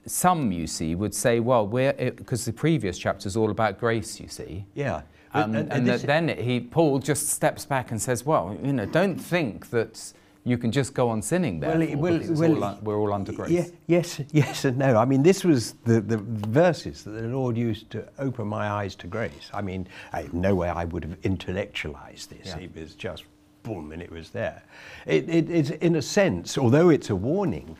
[0.05, 4.19] some, you see, would say, well, we're, because the previous chapter is all about grace,
[4.19, 4.65] you see.
[4.73, 5.01] Yeah.
[5.33, 8.73] Um, And- and and that then he, Paul just steps back and says, well, you
[8.73, 11.69] know, don't think that you can just go on sinning there.
[11.69, 12.19] Well, it- well,
[12.59, 13.51] well, we're all under grace.
[13.51, 14.97] Yeah, yes, yes, and no.
[14.97, 18.95] I mean, this was the, the verses that the Lord used to open my eyes
[18.95, 19.51] to grace.
[19.53, 22.47] I mean, I, no way I would have intellectualized this.
[22.47, 22.57] Yeah.
[22.57, 23.23] It was just
[23.63, 24.63] boom, and it was there.
[25.05, 27.77] It, it, it's in a sense, although it's a warning,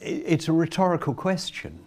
[0.00, 1.78] it's a rhetorical question.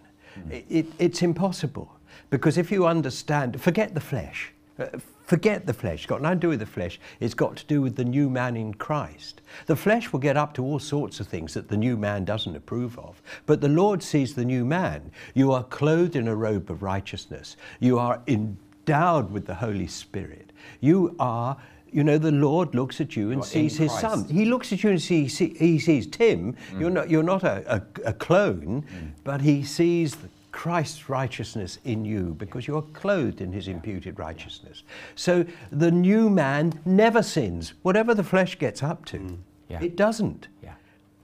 [0.50, 1.90] It, it, it's impossible
[2.30, 4.52] because if you understand, forget the flesh.
[4.78, 4.86] Uh,
[5.26, 5.98] Forget the flesh.
[5.98, 7.00] It's got nothing to do with the flesh.
[7.18, 9.40] It's got to do with the new man in Christ.
[9.66, 12.54] The flesh will get up to all sorts of things that the new man doesn't
[12.54, 13.20] approve of.
[13.44, 15.10] But the Lord sees the new man.
[15.34, 17.56] You are clothed in a robe of righteousness.
[17.80, 20.52] You are endowed with the Holy Spirit.
[20.80, 21.56] You are,
[21.92, 24.24] you know, the Lord looks at you and sees his son.
[24.28, 26.54] He looks at you and see, see, he sees Tim.
[26.72, 26.80] Mm.
[26.80, 29.10] You're not, you're not a, a, a clone, mm.
[29.24, 30.16] but he sees
[30.52, 34.82] Christ's righteousness in you because you're clothed in his imputed righteousness.
[35.14, 37.74] So the new man never sins.
[37.82, 39.38] Whatever the flesh gets up to, mm.
[39.68, 39.82] Yeah.
[39.82, 40.48] it doesn't.
[40.62, 40.74] Yeah.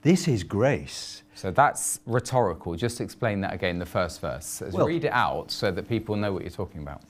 [0.02, 1.22] This is grace.
[1.34, 2.76] So that's rhetorical.
[2.76, 4.62] Just explain that again, the first verse.
[4.70, 7.02] Well- read it out so that people know what you're talking about.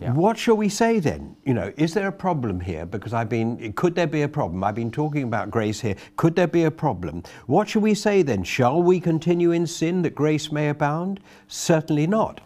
[0.00, 0.12] Yeah.
[0.14, 1.36] What shall we say then?
[1.44, 2.86] You know, is there a problem here?
[2.86, 4.64] Because I've been, could there be a problem?
[4.64, 5.94] I've been talking about grace here.
[6.16, 7.22] Could there be a problem?
[7.46, 8.42] What shall we say then?
[8.42, 11.20] Shall we continue in sin that grace may abound?
[11.48, 12.40] Certainly not.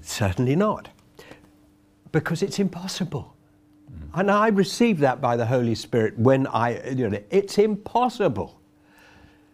[0.00, 0.88] Certainly not.
[2.10, 3.36] Because it's impossible.
[3.88, 4.20] Mm.
[4.20, 8.60] And I received that by the Holy Spirit when I, you know, it's impossible.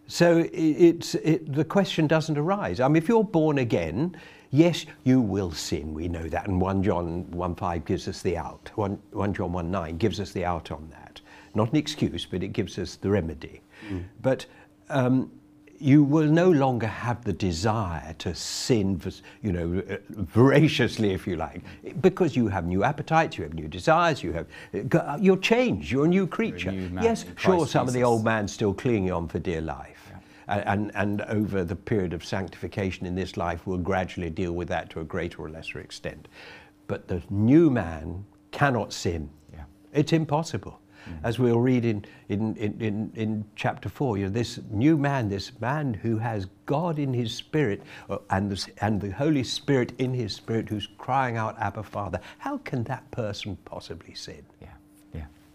[0.07, 2.81] So it's, it, the question doesn't arise.
[2.81, 4.17] I mean, if you're born again,
[4.51, 5.95] yes, you will sin.
[5.95, 6.49] We know that.
[6.49, 8.71] And 1 John 1 5 gives us the out.
[8.75, 11.21] 1, 1 John 1 9 gives us the out on that.
[11.55, 13.63] Not an excuse, but it gives us the remedy.
[14.21, 14.47] But
[14.91, 15.31] um,
[15.81, 19.01] you will no longer have the desire to sin,
[19.43, 21.63] you know, uh, voraciously, if you like,
[22.01, 24.47] because you have new appetites, you have new desires, you have,
[24.95, 26.73] uh, you're changed, you're a new creature.
[26.73, 29.98] new man yes, sure, some of the old man's still clinging on for dear life.
[30.49, 34.91] And, and over the period of sanctification in this life, we'll gradually deal with that
[34.91, 36.29] to a greater or lesser extent.
[36.87, 39.31] But the new man cannot sin.
[39.53, 39.65] Yeah.
[39.93, 40.81] It's impossible.
[41.23, 45.29] As we'll read in, in, in, in, in chapter 4, you know, this new man,
[45.29, 49.93] this man who has God in his spirit uh, and, the, and the Holy Spirit
[49.99, 54.45] in his spirit who's crying out, Abba, Father, how can that person possibly sin?
[54.61, 54.69] Yeah.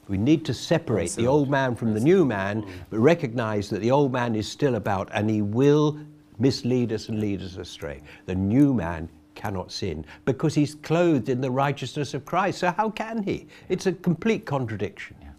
[0.07, 3.91] We need to separate the old man from the new man, but recognize that the
[3.91, 5.97] old man is still about and he will
[6.39, 8.01] mislead us and lead us astray.
[8.25, 12.59] The new man cannot sin because he's clothed in the righteousness of Christ.
[12.59, 13.47] So, how can he?
[13.69, 15.15] It's a complete contradiction.
[15.21, 15.29] Yeah.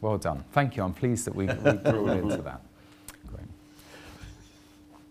[0.00, 0.44] Well done.
[0.52, 0.82] Thank you.
[0.82, 1.52] I'm pleased that we, we
[1.90, 2.62] drilled into that.
[3.26, 3.46] Great.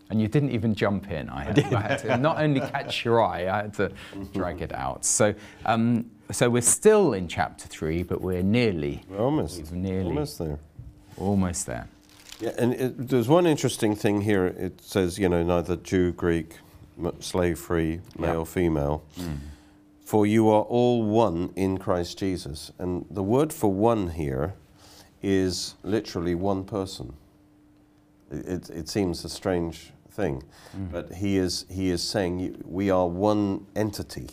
[0.10, 1.30] And you didn't even jump in.
[1.30, 3.92] I had, I had to not only catch your eye, I had to
[4.34, 5.06] drag it out.
[5.06, 5.34] So,
[5.66, 10.60] um, so we're still in chapter three, but we're nearly, We're almost, nearly, almost there.
[11.18, 11.88] almost there.
[12.40, 14.48] Yeah, and it, there's one interesting thing here.
[14.48, 16.58] It says, you know, neither Jew, Greek,
[17.20, 18.44] slave free, male, Yeah.
[18.46, 19.04] female.
[19.16, 19.34] Hmm.
[20.04, 22.72] For you are all one in Christ Jesus.
[22.78, 24.56] And the word for one here
[25.22, 27.14] is literally one person.
[28.32, 30.86] It, it, it seems a strange thing, hmm.
[30.92, 34.30] but he is, he is saying we are one entity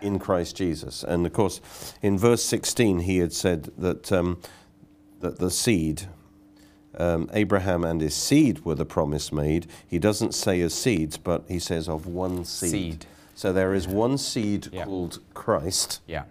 [0.00, 1.02] in Christ Jesus.
[1.04, 1.60] And of course,
[2.02, 4.40] in verse 16, he had said that, um,
[5.20, 6.02] that the seed,
[6.96, 9.66] um, Abraham and his seed were the promise made.
[9.86, 12.70] He doesn't say as seeds, but he says of one seed.
[12.70, 13.06] Seed.
[13.34, 14.84] So there is one seed Yeah.
[14.84, 16.00] called Christ.
[16.06, 16.24] Yeah.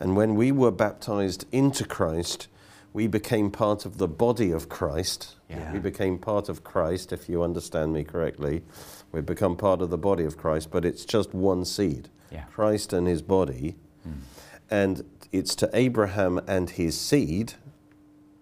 [0.00, 2.48] And when we were baptized into Christ,
[2.92, 5.36] we became part of the body of Christ.
[5.48, 5.72] Yeah.
[5.72, 8.62] We became part of Christ, if you understand me correctly.
[9.12, 12.44] We've become part of the body of Christ, but it's just one seed Yeah.
[12.52, 13.76] Christ and his body.
[14.02, 14.10] Hmm.
[14.70, 17.54] And it's to Abraham and his seed,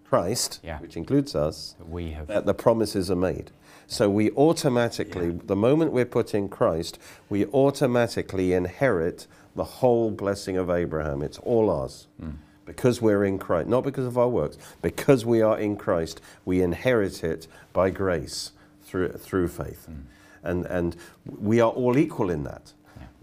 [0.04, 0.78] Christ, Yeah.
[0.80, 2.26] which includes us, That we have.
[2.28, 3.50] that the promises are made.
[3.86, 10.56] So we automatically, the moment we're put in Christ, we automatically inherit the whole blessing
[10.56, 11.22] of Abraham.
[11.22, 12.06] It's all ours.
[12.20, 12.30] Hmm.
[12.64, 16.62] Because we're in Christ, not because of our works, because we are in Christ, we
[16.62, 19.84] inherit it by grace through, through faith.
[19.84, 19.92] Hmm.
[20.42, 22.72] And, and we are all equal in that.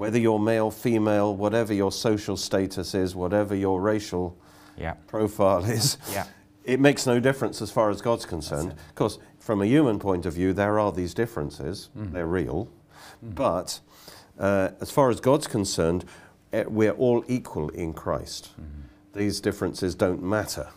[0.02, 4.36] Whether you're male, female, whatever your social status is, whatever your racial
[4.76, 4.94] yeah.
[5.06, 6.26] profile is, Yeah.
[6.64, 8.72] it makes no difference as far as God's concerned.
[8.72, 12.68] Of course, from a human point of view, there are these differences, they're real.
[13.22, 13.80] But
[14.40, 16.04] uh, as far as God's concerned,
[16.52, 18.50] eh, we're all equal in Christ.
[19.14, 20.70] These differences don't matter.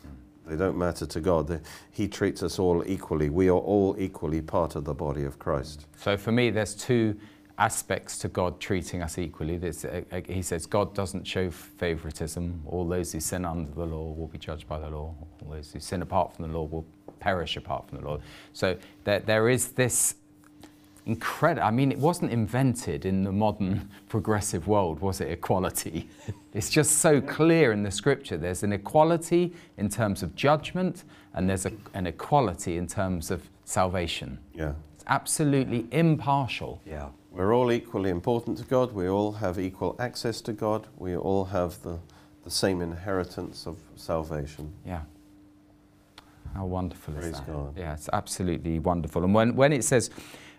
[0.47, 1.63] They don't matter to God.
[1.91, 3.31] He treats us all equally.
[3.31, 5.87] We are all equally part of the body of Christ.
[5.97, 7.17] So for me, there's two
[7.59, 9.57] aspects to God treating us equally.
[9.57, 12.63] Uh, he says God doesn't show favoritism.
[12.67, 15.15] All those who sin under the law will be judged by the law.
[15.45, 16.87] All those who sin apart from the law will
[17.21, 18.19] perish apart from the law.
[18.53, 20.17] So there, there is this
[21.07, 21.67] incredible.
[21.67, 25.31] I mean, it wasn't invented in the modern progressive world, was it?
[25.31, 26.09] Equality.
[26.55, 28.37] it's just so clear in the scripture.
[28.37, 33.49] There's an equality in terms of judgment, and there's a, an equality in terms of
[33.65, 34.39] salvation.
[34.55, 34.73] Yeah.
[35.07, 36.81] Absolutely impartial.
[36.87, 37.09] Yeah.
[37.31, 38.93] We're all equally important to God.
[38.93, 40.87] We all have equal access to God.
[40.97, 41.99] We all have the,
[42.45, 44.73] the same inheritance of salvation.
[44.87, 45.03] Yeah.
[46.55, 47.47] How wonderful is that?
[47.47, 47.77] God.
[47.77, 49.25] Yeah, it's absolutely wonderful.
[49.25, 50.11] And when, when it says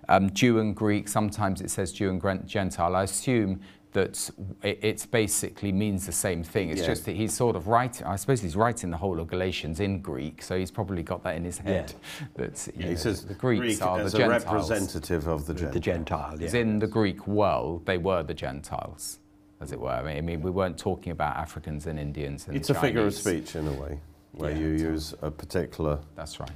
[0.10, 3.62] um, Jew and Greek, sometimes it says Jew and Gentile, I assume
[3.95, 4.29] that
[4.62, 6.69] it basically means the same thing.
[6.69, 6.88] It's Yeah.
[6.88, 10.01] just that he's sort of writing, I suppose he's writing the whole of Galatians in
[10.01, 11.93] Greek, so he's probably got that in his head.
[12.36, 14.69] That you He know, says the Greeks Greek are as the a Gentiles.
[14.69, 16.39] representative of the The Gentiles.
[16.39, 16.62] Gentile, yeah.
[16.62, 19.19] In the Greek world, they were the Gentiles,
[19.62, 19.89] as it were.
[19.91, 23.05] I mean, I mean we weren't talking about Africans and Indians and It's a figure
[23.08, 24.01] of speech in a way,
[24.34, 26.51] where Yeah, you use a particular That's right.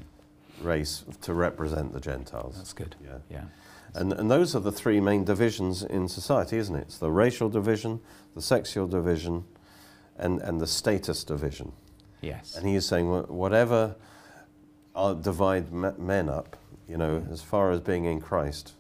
[0.62, 2.56] race to represent the Gentiles.
[2.58, 2.98] That's good.
[3.02, 3.20] Yeah.
[3.32, 3.44] Yeah.
[3.96, 6.82] And, and those are the three main divisions in society, isn't it?
[6.82, 8.00] It's the racial division,
[8.36, 9.44] the sexual division,
[10.18, 11.72] and, and the status division.
[12.22, 12.56] Yes.
[12.56, 13.96] And he is saying, wha- whatever
[14.96, 18.74] uh, divide men up, you know, as far as being in Christ,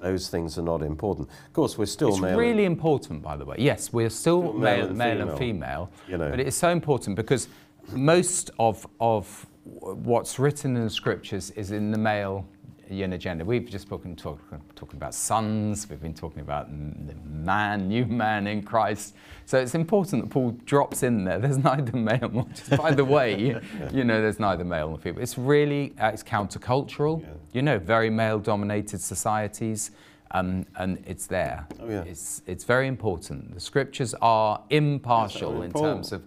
[0.00, 1.28] those things are not important.
[1.46, 2.30] Of course, we're still It's male.
[2.30, 3.56] and- really important, by the way.
[3.58, 6.30] Yes, we're still, Still male, male and male and female, female, you know.
[6.30, 7.48] but it's so important because
[7.92, 12.46] most of of what's written in the scriptures is in the male
[12.90, 13.44] know, gender.
[13.44, 14.40] We've just spoken talk,
[14.74, 15.88] talking about sons.
[15.88, 19.14] We've been talking about the man, new man in Christ.
[19.44, 21.38] So it's important that Paul drops in there.
[21.48, 22.46] There's neither male nor
[22.76, 23.38] by the way,
[23.92, 25.22] you know, there's neither male nor female.
[25.22, 27.22] It's really uh, it's countercultural.
[27.22, 27.28] Yeah.
[27.52, 29.90] You know, very male-dominated societies,
[30.32, 31.66] um, and it's there.
[31.80, 32.02] Oh, yeah.
[32.02, 33.54] It's it's very important.
[33.54, 36.22] The scriptures are impartial Yes, I mean, in Paul- terms of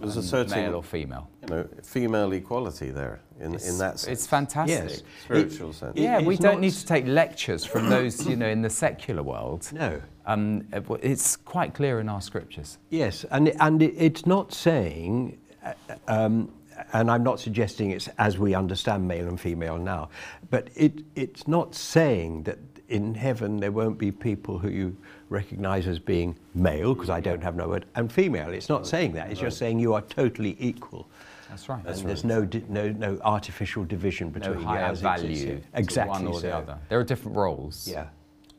[0.00, 1.28] There's a um, certain- male or female.
[1.42, 4.12] You know, female equality there in, It's, in that sense.
[4.12, 4.90] it's fantastic.
[4.90, 5.02] Yes.
[5.24, 5.96] Spiritual sense.
[5.96, 9.22] it- Yeah, we don't need to take lectures from those, you know, in the secular
[9.22, 9.68] world.
[9.72, 10.00] No.
[10.26, 10.66] Um,
[11.02, 12.78] it's quite clear in our scriptures.
[12.90, 15.72] Yes, and, and it, it's not saying, uh,
[16.06, 16.52] um,
[16.92, 20.10] and I'm not suggesting it's as we understand male and female now,
[20.50, 24.96] but it, it's not saying that in heaven there won't be people who you
[25.28, 28.50] recognize as being male, because I don't have no word, and female.
[28.50, 29.30] It's not saying that.
[29.30, 31.08] It's just saying you are totally equal.
[31.48, 31.84] That's right.
[31.86, 36.10] and there's no, di- no, no artificial division between you higher as value to exactly
[36.10, 36.40] one or so.
[36.40, 36.78] the other.
[36.88, 37.88] There are different roles.
[37.88, 38.08] Yeah.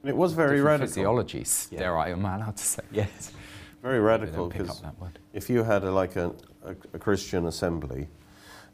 [0.01, 1.03] And it was very different radical.
[1.03, 1.71] physiologies.
[1.71, 1.79] Yeah.
[1.79, 2.09] Dare I?
[2.11, 2.81] Am I allowed to say?
[2.91, 3.31] Yes.
[3.83, 5.19] Very radical because up that word.
[5.33, 6.33] if you had a, like a,
[6.65, 8.07] a, a Christian assembly,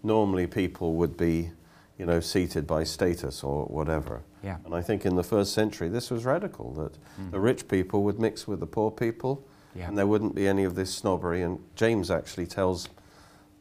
[0.02, 1.52] normally people would be,
[1.98, 4.22] you know, seated by status or whatever.
[4.46, 4.58] Yeah.
[4.64, 6.98] And I think in the first century this was radical that
[7.32, 9.88] the rich people would mix with the poor people, Yeah.
[9.88, 11.42] and there wouldn't be any of this snobbery.
[11.42, 12.88] And James actually tells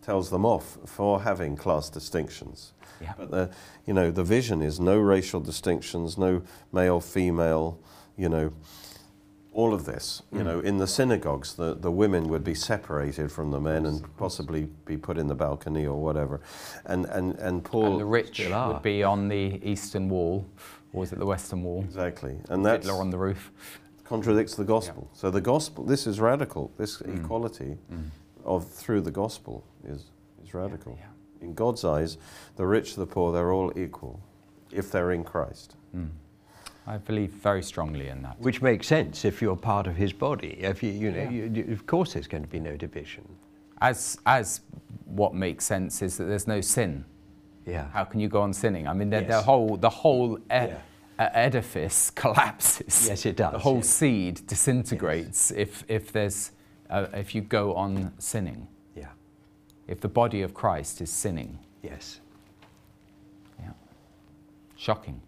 [0.02, 2.74] tells them off for having class distinctions.
[3.00, 3.14] Yeah.
[3.16, 3.50] But the,
[3.86, 6.42] you know, the vision is no racial distinctions, no
[6.72, 7.78] male, female,
[8.14, 8.52] you know,
[9.54, 10.20] all of this.
[10.30, 10.44] You Mm.
[10.44, 14.68] know, in the synagogues, the, the women would be separated from the men and possibly
[14.84, 16.40] be put in the balcony or whatever.
[16.84, 17.92] And, and, and Paul.
[17.92, 20.44] And the rich would be on the eastern wall,
[20.94, 21.82] or was it the western wall?
[21.82, 22.36] Exactly.
[22.48, 23.52] And that Fiddler on the roof.
[24.04, 25.08] contradicts the gospel.
[25.12, 26.70] So the gospel, this is radical.
[26.78, 27.22] This Mm.
[27.24, 27.78] equality
[28.44, 30.10] of through the gospel is,
[30.42, 30.96] is radical.
[31.00, 31.06] yeah.
[31.46, 32.16] In God's eyes,
[32.56, 34.20] the rich, the poor, they're all equal
[34.70, 35.76] if they're in Christ.
[36.86, 38.38] I believe very strongly in that.
[38.40, 40.58] Which makes sense if you're part of his body.
[40.60, 41.30] If you, you know, Yeah.
[41.30, 43.24] you, you- of course there's going to be no division.
[43.80, 44.60] As as
[45.06, 47.04] what makes sense is that there's no sin.
[47.66, 47.88] Yeah.
[47.92, 48.86] How can you go on sinning?
[48.88, 50.78] I mean, the, the whole the whole e- Yeah.
[51.18, 53.06] edifice collapses.
[53.08, 56.52] Yes, it does, The whole seed disintegrates if if there's
[56.90, 58.68] uh, if you go on sinning.
[58.94, 59.08] Yeah.
[59.88, 62.20] If the body of Christ is sinning, Yes.
[63.60, 63.72] yeah,
[64.76, 65.20] shocking.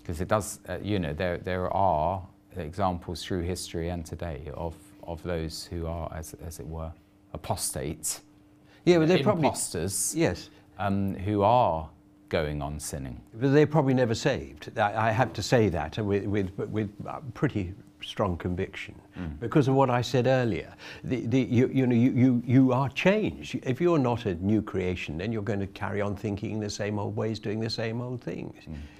[0.00, 2.22] Because it does, uh, you know, there there are
[2.56, 6.92] examples through history and today of of those who are, as as it were,
[7.32, 8.20] apostates,
[8.84, 9.46] Yeah, but they're probably.
[9.46, 10.50] imposters, Yes.
[10.78, 11.88] Um, who are
[12.28, 13.20] going on sinning.
[13.34, 14.78] But they're probably never saved.
[14.78, 18.94] I, I have to say that with, with, with uh, pretty strong conviction
[19.40, 20.72] because of what I said earlier.
[21.02, 23.58] The, the, you, you, know, you, you, you are changed.
[23.64, 26.98] If you're not a new creation, then you're going to carry on thinking the same
[26.98, 28.54] old ways, doing the same old things.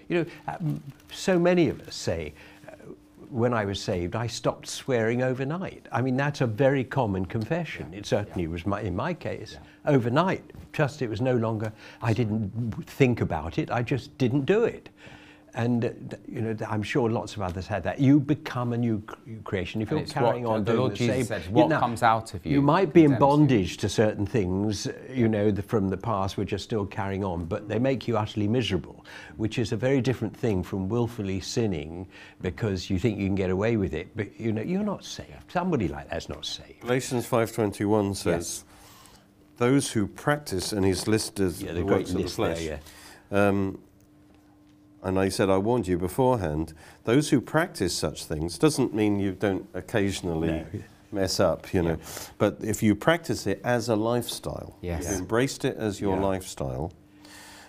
[0.09, 2.35] You know, um, so many of us say,
[3.31, 5.87] when I was saved, I stopped swearing overnight.
[5.93, 7.93] I mean, that's a very common confession.
[7.93, 9.57] It certainly was my, in my case.
[9.87, 14.64] Overnight, just it was no longer, I didn't think about it, I just didn't do
[14.64, 14.88] it.
[15.59, 15.90] And, uh,
[16.29, 17.99] you know, I'm sure lots of others had that.
[17.99, 19.03] You become a new
[19.42, 19.83] creation.
[19.83, 21.68] If And you're carrying what on the doing Lord the Jesus same, said, you what
[21.68, 23.27] know, comes out of you You might be in condemns you.
[23.38, 27.44] bondage to certain things, you know, the, from the past which are still carrying on,
[27.44, 29.05] but they make you utterly miserable,
[29.37, 32.07] which is a very different thing from willfully sinning
[32.40, 35.51] because you think you can get away with it, but you know, you're not saved.
[35.53, 36.83] Somebody like that's not saved.
[36.83, 38.64] Galatians 5.21 says, Yes.
[39.57, 42.55] those who practice, and he's listed Yeah, the the great works of the list there,
[42.55, 42.62] flesh.
[42.64, 42.79] yeah.
[43.49, 43.81] Um,
[45.03, 46.73] and I said, I warned you beforehand,
[47.05, 50.65] those who practice such things doesn't mean you don't occasionally No.
[51.13, 51.97] mess up, you know.
[52.39, 55.05] But if you practice it as a lifestyle, Yes.
[55.09, 56.23] you've embraced it as your Yeah.
[56.25, 56.93] lifestyle,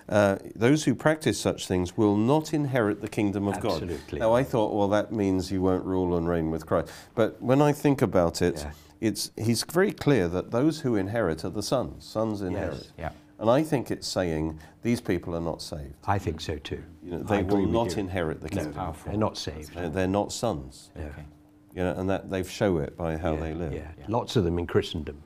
[0.10, 3.88] uh, those who practice such things will not inherit the kingdom of God.
[4.14, 6.90] Now, I thought, well, that means you won't rule and reign with Christ.
[7.16, 8.72] But when I think about it, Yeah.
[9.02, 12.06] it's, he's very clear that those who inherit are the sons.
[12.06, 12.92] Sons inherit.
[12.98, 13.12] Yeah.
[13.40, 15.96] And I think it's saying these people are not saved.
[16.06, 16.84] I think so too.
[17.04, 18.74] You know, they will not inherit the kingdom.
[18.76, 19.74] No, they're not saved.
[19.74, 20.92] They're, they're not sons.
[20.98, 21.26] Okay.
[21.74, 23.74] You know, and that they show it by how yeah, they live.
[23.74, 23.92] Yeah.
[23.98, 24.06] yeah.
[24.10, 25.24] Lots of them in Christendom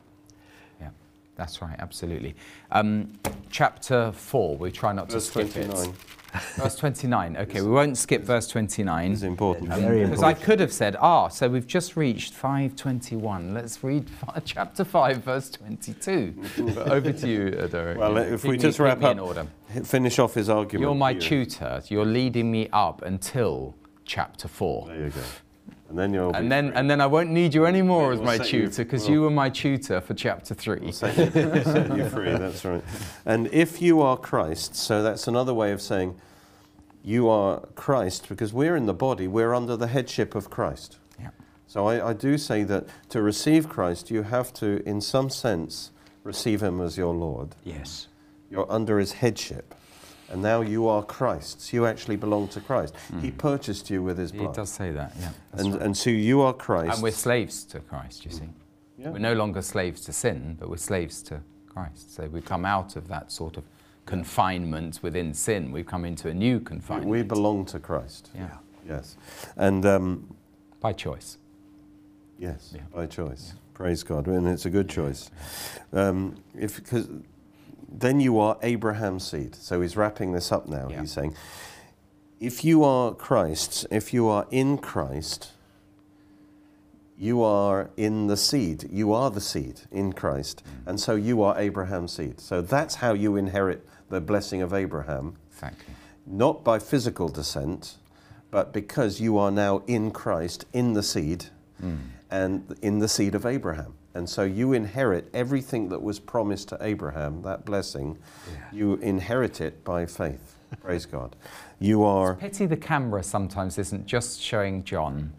[1.33, 2.35] Yeah, that's right, absolutely.
[2.71, 3.11] Um,
[3.49, 5.95] chapter 4, we try not Verse to skip 29 it.
[6.55, 9.11] Verse 29, okay, we won't skip verse 29.
[9.11, 9.69] is important.
[9.69, 9.77] Yeah.
[9.77, 13.53] Very Because I could have said, ah, so we've just reached 521.
[13.53, 16.33] Let's read fi- chapter 5, verse 22.
[16.73, 17.99] but over to you, uh, Derek.
[17.99, 19.45] Well, if Keep we me- just wrap up, in order.
[19.83, 20.81] finish off his argument.
[20.81, 21.21] You're my here.
[21.21, 21.83] tutor.
[21.89, 24.87] You're leading me up until chapter 4.
[24.87, 25.21] There you go.
[25.93, 26.75] And then you'll And then, free.
[26.79, 29.29] and then I won't need you anymore We'll as my tutor because we'll- you were
[29.29, 30.91] my tutor for chapter 3.
[30.91, 32.31] set you, set you free.
[32.31, 32.83] That's right.
[33.27, 36.15] And if you are Christ, so that's another way of saying
[37.03, 40.97] you are Christ because we're in the body, we're under the headship of Christ.
[41.19, 41.29] Yeah.
[41.67, 45.91] So I, I do say that to receive Christ, you have to, in some sense,
[46.23, 47.49] receive him as your Lord.
[47.63, 48.07] Yes.
[48.49, 49.75] You're under his headship.
[50.31, 51.71] And now you are Christ's.
[51.73, 52.95] You actually belong to Christ.
[53.21, 54.49] He purchased you with his blood.
[54.49, 55.29] He does say that, yeah.
[55.51, 55.81] And, right.
[55.83, 56.93] and so you are Christ.
[56.95, 58.49] And we're slaves to Christ, you see.
[58.97, 59.09] Yeah.
[59.09, 62.15] We're no longer slaves to sin, but we're slaves to Christ.
[62.15, 63.63] So we've come out of that sort of
[64.05, 65.71] confinement within sin.
[65.71, 67.09] We've come into a new confinement.
[67.09, 68.29] We belong to Christ.
[68.35, 68.57] Yeah.
[68.87, 69.17] Yes.
[69.55, 70.35] And um,
[70.79, 71.37] By choice.
[72.37, 72.81] yes, Yeah.
[72.93, 73.53] by choice.
[73.73, 74.27] Praise God.
[74.27, 75.31] And it's a good choice.
[75.91, 77.07] Um, if, cause
[77.93, 79.55] then you are Abraham's seed.
[79.55, 80.87] So he's wrapping this up now.
[80.89, 81.01] Yeah.
[81.01, 81.35] He's saying,
[82.39, 85.51] if you are Christ's, if you are in Christ,
[87.17, 88.89] you are in the seed.
[88.91, 90.63] You are the seed in Christ.
[90.65, 90.89] Mm.
[90.89, 92.41] And so you are Abraham's seed.
[92.41, 95.37] So that's how you inherit the blessing of Abraham.
[95.51, 95.93] Exactly.
[96.25, 97.95] not by physical descent,
[98.51, 101.45] but because you are now in Christ, in the seed,
[101.81, 101.97] mm.
[102.29, 103.93] and in the seed of Abraham.
[104.15, 108.17] And so you inherit everything that was promised to Abraham, that blessing,
[108.71, 110.55] you inherit it by faith.
[110.81, 111.35] Praise God.
[111.83, 112.35] You are.
[112.35, 115.33] Pity the camera sometimes isn't just showing John.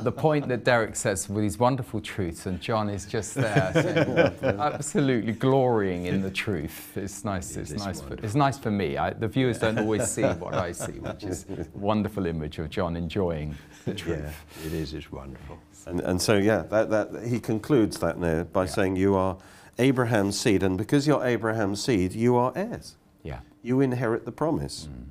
[0.00, 4.34] The point that Derek says with these wonderful truths, and John is just there, saying,
[4.58, 6.96] absolutely glorying in the truth.
[6.96, 7.58] It's nice.
[7.58, 8.00] It's is nice.
[8.00, 8.96] For, it's nice for me.
[8.96, 12.70] I, the viewers don't always see what I see, which is a wonderful image of
[12.70, 14.34] John enjoying the truth.
[14.62, 14.94] Yeah, it is.
[14.94, 15.58] It's wonderful.
[15.84, 19.36] And, and so, yeah, that, that, he concludes that now by saying you are
[19.78, 20.62] Abraham's seed.
[20.62, 22.96] And because you're Abraham's seed, you are heirs.
[23.22, 23.40] Yeah.
[23.62, 24.88] You inherit the promise.
[24.90, 25.04] Mm.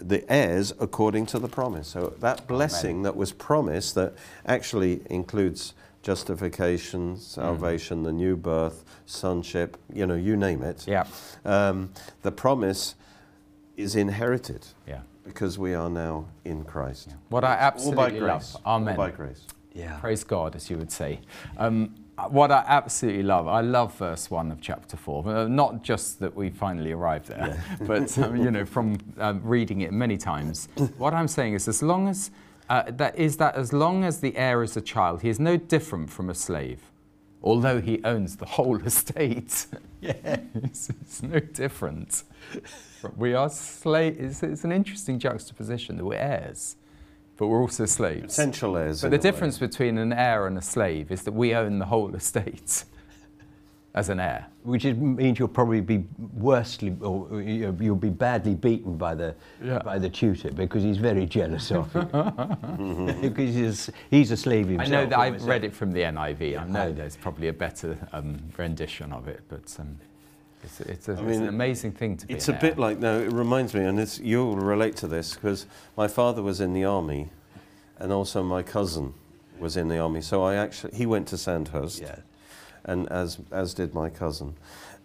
[0.00, 1.88] The heirs according to the promise.
[1.88, 4.14] So that blessing that was promised, that
[4.46, 10.86] actually includes justification, salvation, the new birth, sonship, you know, you name it.
[10.86, 11.06] Yeah.
[11.44, 11.90] Um,
[12.22, 12.94] the promise
[13.76, 15.00] is inherited Yeah.
[15.24, 17.14] because we are now in Christ.
[17.28, 18.54] What I absolutely All by grace.
[18.54, 18.62] love.
[18.66, 18.98] Amen.
[18.98, 19.42] All by grace.
[19.74, 19.98] Yeah.
[20.00, 21.20] Praise God, as you would say.
[21.58, 21.94] Um,
[22.28, 25.28] what I absolutely love, I love verse 1 of chapter 4.
[25.28, 29.82] Uh, not just that we finally arrived there, but um, you know, from um, reading
[29.82, 30.68] it many times.
[30.98, 32.30] what I'm saying is, as long as
[32.70, 35.56] uh, that is that as long as the heir is a child, he is no
[35.56, 36.80] different from a slave,
[37.42, 39.66] although he owns the whole estate.
[40.00, 42.22] yeah, it's, it's no different.
[43.16, 44.18] We are slaves.
[44.20, 46.76] It's, it's an interesting juxtaposition that we're heirs,
[47.40, 48.36] but we're also slaves.
[48.36, 49.00] Potential heirs.
[49.00, 49.22] But the a way.
[49.22, 52.84] difference between an heir and a slave is that we own the whole estate
[53.94, 54.46] as an heir.
[54.62, 59.34] Which means you'll probably be worstly, or you know, you'll be badly beaten by the
[59.64, 59.78] Yeah.
[59.78, 62.02] by the tutor because he's very jealous of you.
[63.22, 64.86] because he's, he's a slave himself.
[64.88, 66.60] I know that I've read it from the NIV.
[66.60, 69.96] I know I- there's probably a better um, rendition of it, but um,
[70.62, 72.76] it's, it's, a, I it's an amazing thing to be It's a bit heir.
[72.76, 76.60] like, no, it reminds me, and it's, you'll relate to this because my father was
[76.60, 77.30] in the army
[77.98, 79.14] and also my cousin
[79.58, 80.20] was in the army.
[80.22, 82.16] So I actually, he went to Sandhurst, Yeah.
[82.84, 84.54] and as, as did my cousin.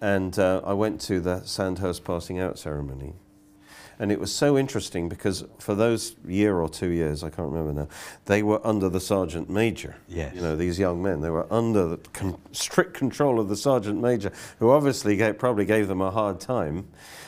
[0.01, 3.14] And uh, I went to the Sandhurst passing out ceremony.
[3.98, 7.72] And it was so interesting because for those year or two years, I can't remember
[7.82, 7.88] now,
[8.26, 9.96] they were under the sergeant major.
[10.08, 10.36] Yes.
[10.36, 14.02] You know, these young men, they were under the con- strict control of the sergeant
[14.02, 16.88] major, who obviously gave, probably gave them a hard time.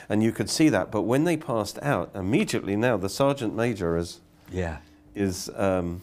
[0.09, 0.91] And you could see that.
[0.91, 4.20] But when they passed out, immediately now the sergeant major is,
[4.51, 4.78] Yeah,
[5.15, 6.01] is um,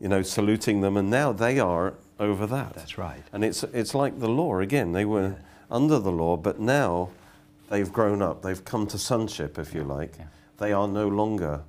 [0.00, 0.96] you know, saluting them.
[0.96, 2.72] And now they are over that.
[2.74, 3.22] that's right.
[3.32, 4.92] And it's, it's like the law again.
[4.92, 5.36] They were
[5.70, 7.10] under the law, but now
[7.68, 8.42] they've grown up.
[8.42, 10.14] They've come to sonship, if you like.
[10.18, 10.26] yeah.
[10.58, 11.62] They are no longer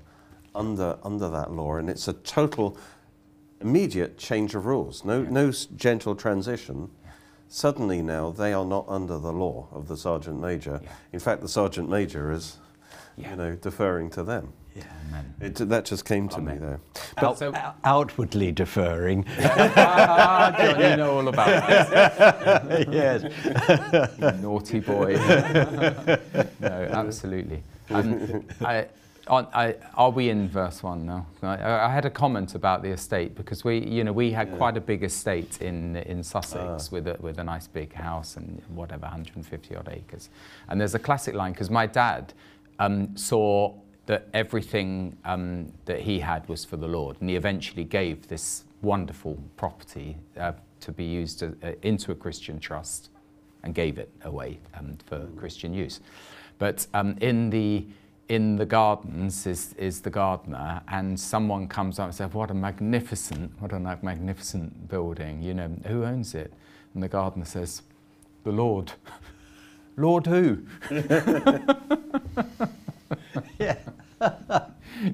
[0.55, 1.75] under, under that law.
[1.75, 2.77] And it's a total,
[3.61, 5.03] immediate change of rules.
[5.03, 6.89] No, no gentle transition.
[7.49, 10.79] Suddenly now they are not under the law of the sergeant major.
[10.83, 10.89] Yeah.
[11.13, 12.57] In fact, the sergeant major is,
[13.15, 13.31] Yeah.
[13.31, 14.53] you know, deferring to them.
[14.77, 14.83] Yeah.
[15.09, 15.33] Amen.
[15.41, 16.79] It, that just came to me though.
[17.15, 17.25] there.
[17.25, 19.25] Out- so- ou- outwardly deferring.
[19.39, 22.89] ah, John, you know all about it.
[22.91, 23.23] yes.
[24.41, 25.13] Naughty boy.
[26.59, 27.63] no, absolutely.
[27.89, 28.87] Um, I,
[29.27, 31.25] on, I, are we in verse one now?
[31.41, 34.77] I, I had a comment about the estate because we, you know, we had quite
[34.77, 39.01] a big estate in in Sussex with a, with a nice big house and whatever,
[39.03, 40.29] 150 odd acres.
[40.69, 42.33] And there's a classic line because my dad
[42.79, 43.73] um, saw
[44.07, 48.63] that everything um, that he had was for the Lord, and he eventually gave this
[48.81, 51.47] wonderful property uh, to be used uh,
[51.81, 53.09] into a Christian trust
[53.63, 55.99] and gave it away um, for Christian use.
[56.57, 57.85] But um, in the
[58.29, 62.53] in the gardens is, is the gardener, and someone comes up and says, "What a
[62.53, 65.41] magnificent, what a magnificent building!
[65.41, 66.53] You know, who owns it?"
[66.93, 67.83] And the gardener says,
[68.43, 68.93] "The Lord."
[69.99, 70.63] Lord who?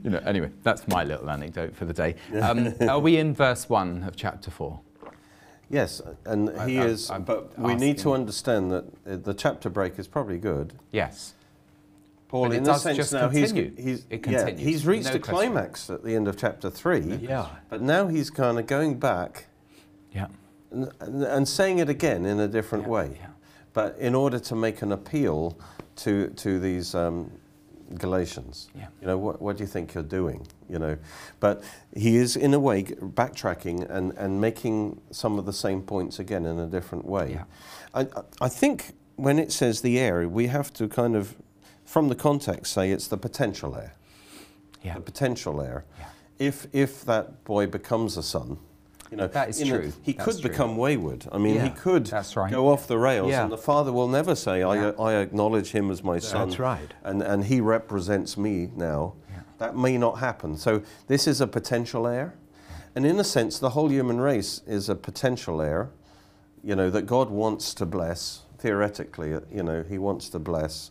[0.03, 0.09] Yeah.
[0.11, 0.23] you know.
[0.27, 2.15] Anyway, that's my little anecdote for the day.
[2.41, 4.79] Um, are we in verse one of chapter four?
[5.69, 9.69] Yes, and he I- is, I'm but we need to understand that uh, the chapter
[9.69, 10.73] break is probably good.
[10.91, 11.33] Yes.
[12.27, 13.71] Paul, But it in does the sense just now continue.
[13.75, 15.51] he's he's It yeah, he's reached No a question.
[15.51, 16.99] climax at the end of chapter three.
[17.21, 17.47] Yeah.
[17.69, 19.45] But now he's kind of going back
[20.11, 20.27] Yeah.
[20.71, 20.91] and,
[21.23, 23.17] and saying it again in a different Yeah, way.
[23.19, 23.27] yeah.
[23.73, 25.57] But in order to make an appeal
[25.97, 27.31] to, to these um,
[27.99, 28.87] Galatians, Yeah.
[29.01, 30.47] you know, what, what do you think you're doing?
[30.69, 30.97] You know,
[31.39, 31.63] but
[31.95, 36.45] he is in a way backtracking and, and making some of the same points again
[36.45, 37.31] in a different way.
[37.33, 37.43] Yeah.
[37.93, 38.07] I,
[38.41, 41.35] I- think when it says the heir, we have to kind of,
[41.85, 43.93] from the context, say it's the potential heir.
[44.83, 44.95] Yeah.
[44.95, 45.85] The potential heir.
[45.99, 46.05] Yeah.
[46.39, 48.57] If, if that boy becomes a son,
[49.13, 49.93] you know, That is true.
[50.01, 50.49] he That's could true.
[50.49, 51.27] become wayward.
[51.31, 52.49] I mean, he could That's right.
[52.49, 53.43] go off the rails, Yeah.
[53.43, 54.91] and the father will never say, I, Yeah.
[54.97, 56.49] I acknowledge him as my son.
[56.49, 56.91] That's right.
[57.03, 59.13] And, and he represents me now.
[59.29, 59.41] Yeah.
[59.59, 60.57] That may not happen.
[60.57, 62.33] So this is a potential heir.
[62.95, 65.91] And in a sense, the whole human race is a potential heir,
[66.63, 70.89] you know, that God wants to bless, theoretically, you know, he wants to bless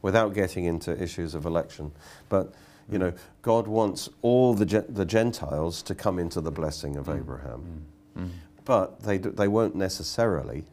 [0.00, 1.92] without getting into issues of election.
[2.30, 2.54] But,
[2.90, 3.00] you mm.
[3.00, 3.12] know,
[3.48, 7.16] God wants all the, Gen- the Gentiles to come into the blessing of mm.
[7.16, 7.86] Abraham.
[8.14, 8.22] Mm.
[8.24, 8.30] Mm.
[8.66, 10.64] But they, do, they won't necessarily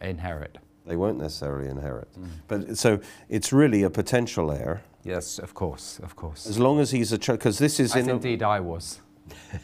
[0.00, 0.58] Inherit.
[0.86, 2.06] they won't necessarily inherit.
[2.46, 6.46] But so it's really a potential heir Yes, of course, of course.
[6.46, 7.40] as long as he's a child.
[7.40, 9.00] Because this is As in indeed I was.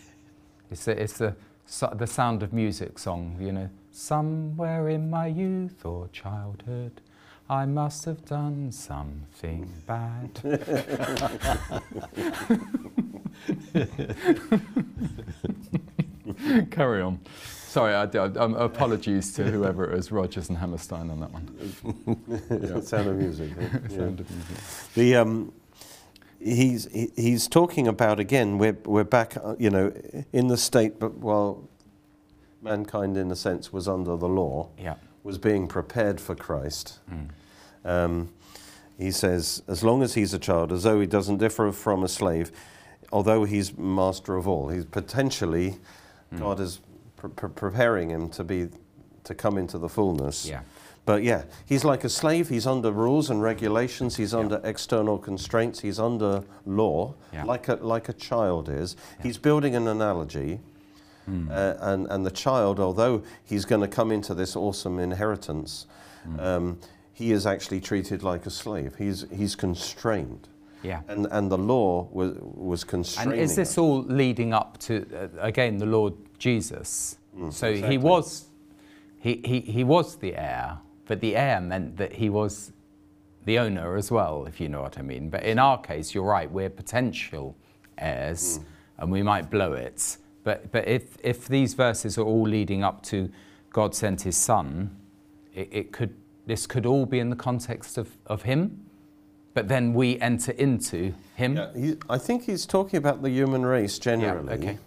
[0.73, 3.71] it's the, it's the, so- the sound of music song, you know.
[3.93, 7.03] Somewhere in my youth or childhood,
[7.53, 10.41] I must have done something bad.
[16.71, 17.21] Carry on.
[17.69, 22.83] Sorry, I, I, um, apologies to whoever it is, Rodgers and Hammerstein on that one.
[22.83, 23.51] sound of music.
[23.59, 23.69] yeah.
[23.73, 23.89] Yeah.
[23.97, 24.57] Sound of music.
[24.95, 25.53] The um,
[26.39, 28.59] he's he, he's talking about again.
[28.59, 29.37] We're we're back.
[29.43, 29.93] uh, You know,
[30.33, 31.67] in the state, but while
[32.61, 34.95] mankind, in a sense, was under the law, Yeah.
[35.23, 36.99] was being prepared for Christ.
[37.11, 37.29] Mm.
[37.85, 38.31] Um,
[38.99, 42.09] he says, as long as he's a child, as though he doesn't differ from a
[42.09, 42.53] slave,
[43.13, 45.79] although he's master of all, he's potentially
[46.31, 46.39] Hmm.
[46.39, 46.81] God is
[47.17, 48.69] pre- pre- preparing him to be
[49.25, 50.47] to come into the fullness.
[50.47, 50.61] Yeah.
[51.05, 52.49] But yeah, he's like a slave.
[52.49, 54.17] He's under rules and regulations.
[54.17, 55.81] He's under external constraints.
[55.81, 57.45] He's under law, Yeah.
[57.45, 58.97] like a like a child is.
[59.23, 60.61] He's building an analogy.
[61.27, 61.49] Hmm.
[61.51, 65.87] Uh, and, and the child, although he's going to come into this awesome inheritance,
[66.25, 66.41] Hmm.
[66.41, 66.79] um,
[67.13, 68.95] he is actually treated like a slave.
[68.97, 70.49] He's, he's constrained.
[70.83, 71.03] Yeah.
[71.09, 73.35] And, and the law was, was constraining.
[73.35, 73.85] And is this him.
[73.85, 77.17] all leading up to uh, again the Lord Jesus?
[77.51, 77.91] so exactly.
[77.91, 78.49] he was,
[79.19, 82.73] he, he he was the heir, but the heir meant that he was
[83.45, 85.31] the owner as well, if you know what I mean.
[85.31, 86.51] But in our case, you're right.
[86.51, 87.57] We're potential
[87.99, 88.61] heirs,
[88.99, 90.19] and we might blow it.
[90.45, 93.31] But but if if these verses are all leading up to
[93.71, 94.95] God sent His Son,
[95.55, 96.15] it, it could
[96.47, 98.87] this could all be in the context of of Him.
[99.55, 101.57] But then we enter into Him.
[101.57, 104.55] Yeah, he, I think he's talking about the human race generally.
[104.55, 104.79] okay.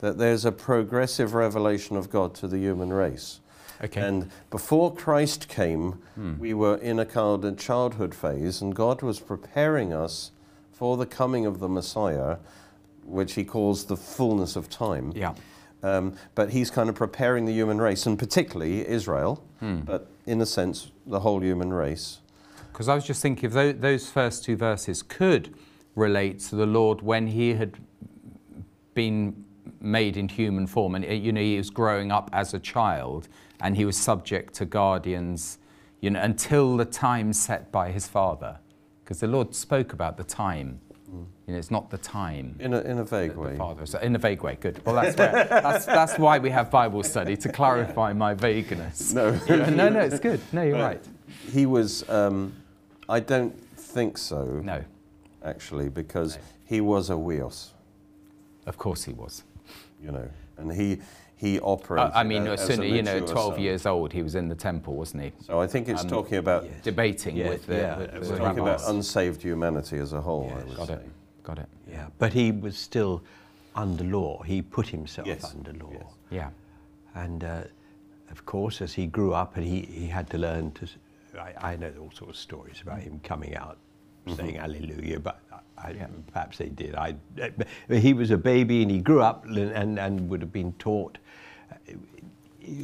[0.00, 3.40] That there's a progressive revelation of God to the human race.
[3.82, 4.00] Okay.
[4.00, 6.38] And before Christ came, hmm.
[6.38, 10.30] we were in a kind of childhood phase, and God was preparing us
[10.72, 12.38] for the coming of the Messiah,
[13.04, 15.12] which he calls the fullness of time.
[15.14, 15.34] Yeah.
[15.82, 19.44] Um, but he's kind of preparing the human race, and particularly Israel,
[19.84, 22.18] but in a sense, the whole human race.
[22.72, 25.54] Because I was just thinking if those first two verses could
[25.94, 27.74] relate to the Lord when he had
[28.94, 29.44] been
[29.80, 33.28] made in human form and you know he was growing up as a child
[33.60, 35.58] and he was subject to guardians
[36.00, 38.58] you know until the time set by his father.
[39.02, 40.80] Because the Lord spoke about the time
[41.12, 43.56] you know it's not the time In a, in a vague the way.
[43.56, 44.80] father so in a vague way good.
[44.84, 49.12] Well that's where, that's, that's why we have Bible study to clarify my vagueness.
[49.14, 49.32] No.
[49.48, 50.40] Know, no no it's good.
[50.52, 51.02] No you're right.
[51.52, 52.52] He was, um,
[53.08, 54.82] I don't think so, no.
[55.44, 56.42] actually, because No.
[56.64, 57.70] he was a huios,
[58.66, 59.42] of course he was.
[60.02, 60.98] You know, and he,
[61.42, 63.62] he Uh, operated I mean, a- as as soon a as, you know, 12 son.
[63.62, 65.32] years old, he was in the temple, wasn't he?
[65.40, 66.74] So I think it's Um, talking about Yes.
[66.84, 70.20] Debating Yeah, with the, yeah, with it the was talking about unsaved humanity as a
[70.20, 70.44] whole.
[70.54, 70.68] I Yes.
[70.68, 70.94] would Got say.
[70.94, 71.10] it.
[71.42, 71.68] Got it.
[71.90, 73.22] Yeah, but he was still
[73.74, 74.42] under law.
[74.44, 75.90] He put himself Yes, under law.
[75.92, 76.04] yes.
[76.30, 76.50] Yeah.
[77.20, 77.62] And uh,
[78.30, 80.86] of course, as he grew up, and he, he had to learn to.
[81.60, 83.78] I know all sorts of stories about him coming out
[84.36, 85.40] saying Hallelujah, but
[85.78, 86.06] I, Yeah.
[86.32, 86.94] perhaps they did.
[86.94, 87.16] I,
[87.88, 90.72] but he was a baby and he grew up and, and, and would have been
[90.78, 91.18] taught.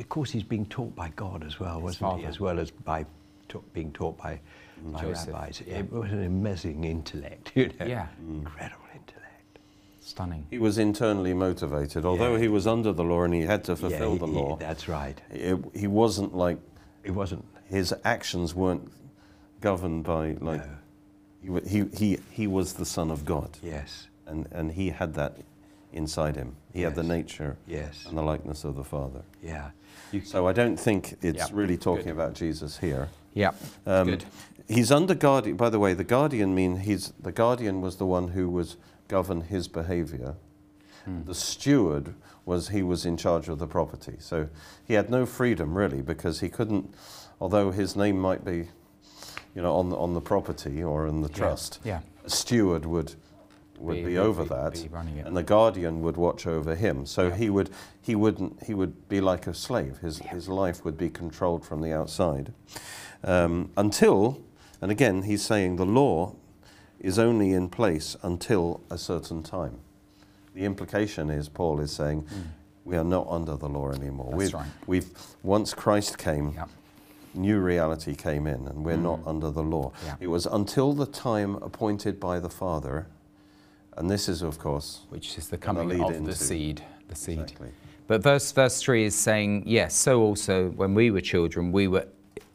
[0.01, 2.27] Of course, he's being taught by God as well, wasn't he?
[2.27, 3.05] As well as by
[3.49, 4.41] ta- being taught by,
[4.85, 4.93] mm.
[4.93, 5.63] by Joseph, rabbis.
[5.67, 5.79] yeah.
[5.79, 7.87] It was an amazing intellect, you know.
[7.87, 8.09] Yeah.
[8.25, 8.41] Mm.
[8.41, 9.59] Incredible intellect.
[10.01, 10.47] Stunning.
[10.51, 12.41] He was internally motivated, although Yeah.
[12.43, 14.57] he was under the law and he had to fulfill Yeah, the he- law.
[14.57, 15.21] That's right.
[15.31, 16.59] It, he wasn't like
[17.05, 17.45] He wasn't.
[17.69, 18.91] his actions weren't
[19.61, 20.63] governed by like
[21.43, 21.61] No.
[21.61, 24.09] he, he he he was the son of God, Yes.
[24.27, 25.37] and and he had that
[25.93, 26.57] inside him.
[26.73, 28.05] He had the nature Yes.
[28.09, 29.23] and the likeness of the Father.
[29.43, 29.71] Yeah.
[30.25, 32.13] So I don't think it's Yeah, really talking good.
[32.13, 33.09] about Jesus here.
[33.35, 33.53] Yeah,
[33.87, 34.25] Um, good.
[34.69, 35.57] He's under guardian.
[35.57, 38.77] By the way, the guardian mean he's the guardian was the one who was
[39.09, 40.35] govern his behaviour.
[41.05, 41.25] Hmm.
[41.25, 42.15] The steward
[42.45, 44.17] was he was in charge of the property.
[44.19, 44.49] So
[44.85, 46.93] he had no freedom really because he couldn't,
[47.41, 48.69] although his name might be,
[49.55, 51.79] you know, on the, on the property or in the trust.
[51.85, 52.01] Yeah.
[52.25, 53.15] A steward would
[53.79, 54.89] would Be- be, over be- that, be
[55.25, 57.07] and the guardian would watch over him.
[57.07, 57.37] So Yeah.
[57.37, 57.71] he would
[58.01, 59.99] he wouldn't he would be like a slave.
[59.99, 62.53] His his life would be controlled from the outside,
[63.25, 64.41] um, until,
[64.81, 66.35] and again he's saying the law
[67.01, 69.79] is only in place until a certain time.
[70.55, 72.27] The implication is Paul is saying
[72.85, 74.33] we are not under the law anymore.
[74.33, 74.39] Hmm.
[74.39, 74.71] That's we've, right.
[74.87, 75.11] we've
[75.43, 76.65] once Christ came, Yeah.
[77.35, 79.93] new reality came in, and we're not under the law.
[80.05, 80.17] Yeah.
[80.19, 83.07] It was until the time appointed by the Father,
[83.99, 86.83] and this is, of course, Which is the coming of the seed.
[87.09, 87.41] The seed.
[87.41, 87.69] exactly.
[88.07, 89.95] But verse verse three is saying yes.
[89.95, 92.07] So also when we were children, we were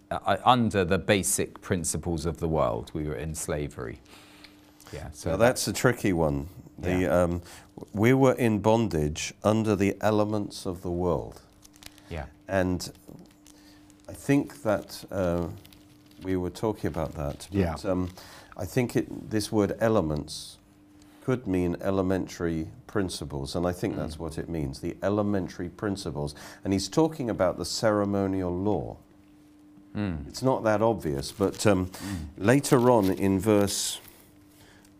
[0.09, 2.89] uh, under the basic principles of the world.
[2.93, 3.99] We were in slavery.
[4.91, 5.09] Yeah.
[5.11, 6.47] So Now that's a tricky one.
[6.79, 7.23] The, Yeah.
[7.23, 7.41] um,
[7.93, 11.41] we were in bondage under the elements of the world.
[12.09, 12.25] yeah.
[12.47, 12.91] And
[14.09, 15.47] I think that uh,
[16.23, 17.47] we were talking about that.
[17.51, 17.75] But, Yeah.
[17.91, 18.09] Um,
[18.57, 20.57] I think it, this word elements
[21.23, 26.35] could mean elementary principles, and I think that's what it means the elementary principles.
[26.63, 28.97] And he's talking about the ceremonial law.
[30.27, 31.91] It's not that obvious, but um,
[32.37, 34.01] later on in verse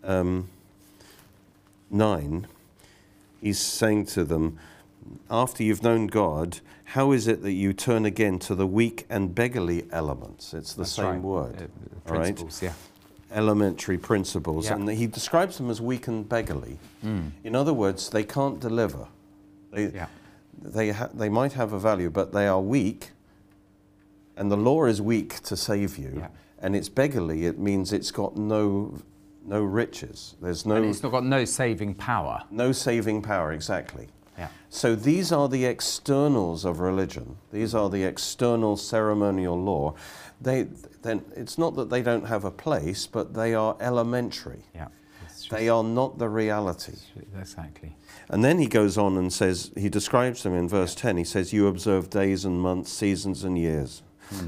[0.04, 0.50] um,
[1.90, 2.48] 9,
[3.42, 4.60] he's saying to them,
[5.30, 9.34] after you've known God, how is it that you turn again to the weak and
[9.34, 10.54] beggarly elements?
[10.54, 11.22] It's the That's same right.
[11.22, 11.56] word.
[11.56, 12.24] Uh, right?
[12.24, 12.62] principles.
[12.62, 12.74] Yeah.
[13.34, 14.66] Elementary principles.
[14.66, 14.76] Yeah.
[14.76, 16.78] And he describes them as weak and beggarly.
[17.04, 17.32] Mm.
[17.44, 19.08] In other words, they can't deliver.
[19.72, 20.06] They, Yeah.
[20.62, 23.10] they, ha- they might have a value, but they are weak,
[24.38, 26.14] and the law is weak to save you.
[26.20, 26.28] Yeah.
[26.60, 28.98] And it's beggarly, it means it's got no,
[29.46, 30.36] no riches.
[30.42, 32.44] There's no, And it's not got no saving power.
[32.52, 34.08] no saving power, exactly.
[34.38, 34.48] Yeah.
[34.70, 37.38] So these are the externals of religion.
[37.52, 39.94] These are the external ceremonial law.
[40.44, 40.68] They,
[41.02, 44.64] then it's not that they don't have a place, but they are elementary.
[44.76, 44.90] Yeah.
[45.50, 46.94] They are not the reality.
[47.40, 47.96] exactly.
[48.30, 51.18] And then he goes on and says, he describes them in verse 10.
[51.18, 54.02] He says, You observe days and months, seasons and years.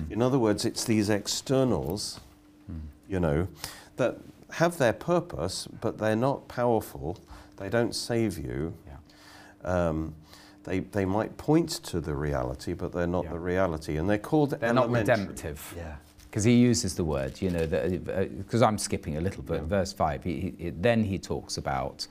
[0.10, 2.20] In other words, it's these externals,
[3.08, 3.48] you know,
[3.98, 4.18] that
[4.54, 7.20] have their purpose, but they're not powerful.
[7.58, 8.74] They don't save you.
[8.88, 9.88] Yeah.
[9.90, 10.16] Um,
[10.66, 13.32] they, they might point to the reality, but they're not Yeah.
[13.34, 13.98] the reality.
[13.98, 15.74] And they're called They're not redemptive.
[15.78, 15.96] Yeah.
[16.30, 19.62] Because he uses the word, you know, because I'm skipping a little bit.
[19.64, 22.06] Verse 5, he, he, then he talks about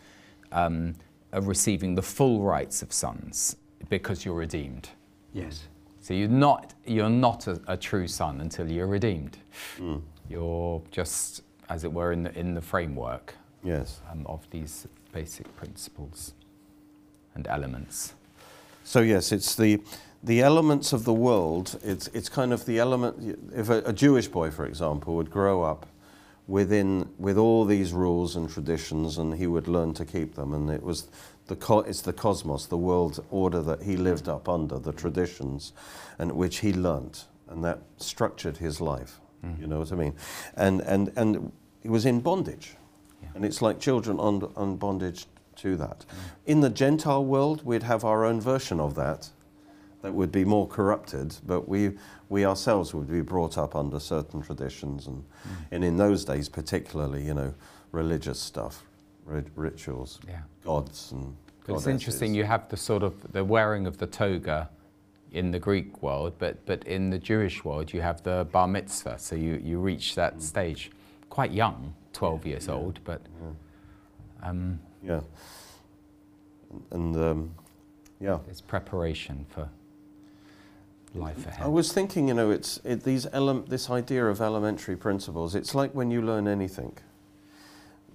[0.52, 0.94] um,
[1.34, 3.56] uh, receiving the full rights of sons
[3.90, 4.88] because you're redeemed.
[5.34, 5.68] Yes.
[6.00, 9.36] So you're not, you're not a, a true son until you're redeemed.
[9.78, 10.00] Mm.
[10.30, 14.00] You're just, as it were, in the, in the framework Yes.
[14.10, 16.32] um, of these basic principles
[17.34, 18.14] and elements.
[18.84, 19.80] So yes, it's the
[20.22, 21.78] the elements of the world.
[21.82, 23.38] It's it's kind of the element.
[23.54, 25.86] If a, a Jewish boy, for example, would grow up
[26.46, 30.70] within with all these rules and traditions, and he would learn to keep them, and
[30.70, 31.08] it was
[31.46, 35.72] the co- it's the cosmos, the world order that he lived up under, the traditions,
[36.18, 39.20] and which he learnt, and that structured his life.
[39.44, 39.62] Mm-hmm.
[39.62, 40.14] You know what I mean?
[40.56, 42.76] And and and he was in bondage,
[43.22, 43.28] Yeah.
[43.34, 45.26] and it's like children on on bondage
[45.64, 46.04] to that.
[46.46, 49.30] In the Gentile world, we'd have our own version of that
[50.02, 51.92] that would be more corrupted, but we,
[52.28, 55.24] we ourselves would be brought up under certain traditions, and,
[55.70, 57.54] and in those days, particularly, you know,
[57.92, 58.84] religious stuff,
[59.24, 60.40] rit- rituals, Yeah.
[60.62, 61.34] gods, and
[61.66, 64.68] But it's interesting, you have the sort of the wearing of the toga
[65.32, 69.18] in the Greek world, but, but in the Jewish world, you have the bar mitzvah.
[69.18, 70.90] So you, you reach that stage
[71.30, 73.22] quite young, 12 years old, but
[74.42, 75.20] um, Yeah.
[76.90, 77.50] And, um,
[78.20, 78.38] yeah.
[78.48, 79.68] it's preparation for
[81.14, 81.64] life ahead.
[81.64, 85.54] I was thinking, you know, it's it, these ele- this idea of elementary principles.
[85.54, 86.96] It's like when you learn anything.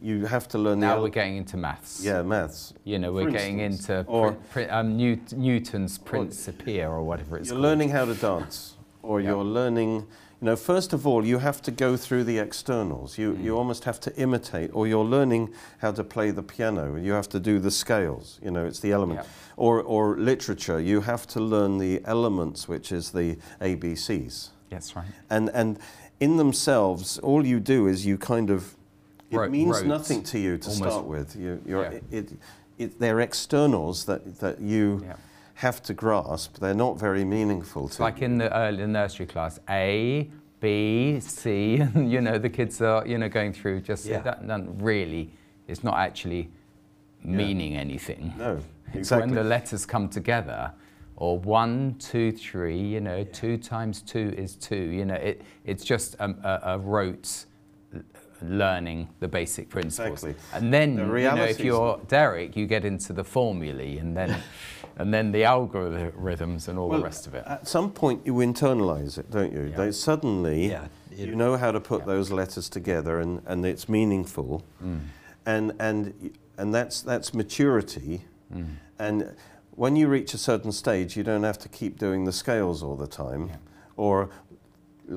[0.01, 0.79] You have to learn.
[0.79, 2.01] now the we're getting into maths.
[2.03, 2.73] yeah, maths.
[2.85, 7.37] You know, we're For getting into or- pri- pri- um, Newt- Newton's Principia or whatever
[7.37, 7.63] it's You're called.
[7.63, 9.29] learning how to dance, or Yeah.
[9.31, 10.07] you're learning,
[10.41, 13.17] you know, first of all, you have to go through the externals.
[13.17, 13.43] You, Mm.
[13.43, 16.95] you almost have to imitate, or you're learning how to play the piano.
[16.95, 19.19] You have to do the scales, you know, it's the element.
[19.23, 19.29] Yeah.
[19.57, 24.49] Or, or literature, you have to learn the elements, which is the ABCs.
[24.69, 25.05] That's right.
[25.29, 25.77] And, and
[26.21, 28.75] in themselves, all you do is you kind of,
[29.31, 30.89] it Ro- means nothing to you to almost.
[30.89, 31.35] start with.
[31.35, 31.99] You, you're, Yeah.
[32.11, 32.31] it,
[32.77, 35.15] it, they're externals that, that you Yeah.
[35.59, 36.57] Have to grasp.
[36.59, 40.29] They're not very meaningful to like in the early nursery class, A,
[40.61, 44.21] B, C, and you know the kids are you know going through just Yeah.
[44.21, 45.31] that, that really
[45.67, 46.49] it's not actually
[47.23, 48.33] meaning anything.
[48.37, 48.59] No,
[48.93, 49.27] exactly.
[49.27, 50.71] when the letters come together,
[51.17, 52.77] or one, two, three.
[52.79, 54.77] You know, two times two is two.
[54.99, 57.45] You know, it it's just a, a, a rote
[58.41, 60.35] learning the basic principles, Exactly.
[60.57, 64.41] and then The you know if you're Derek, you get into the formulae, and then
[64.99, 67.43] and then the algorithms and all the rest of it.
[67.47, 69.63] At some point, you internalize it, don't you?
[69.71, 69.77] Yeah.
[69.77, 73.87] They suddenly, Yeah, it- you know how to put those letters together, and, and it's
[73.89, 74.99] meaningful, Mm.
[75.45, 78.65] and and and that's that's maturity, Mm.
[78.99, 79.35] and
[79.71, 82.97] when you reach a certain stage, you don't have to keep doing the scales all
[82.97, 83.51] the time,
[83.95, 84.29] or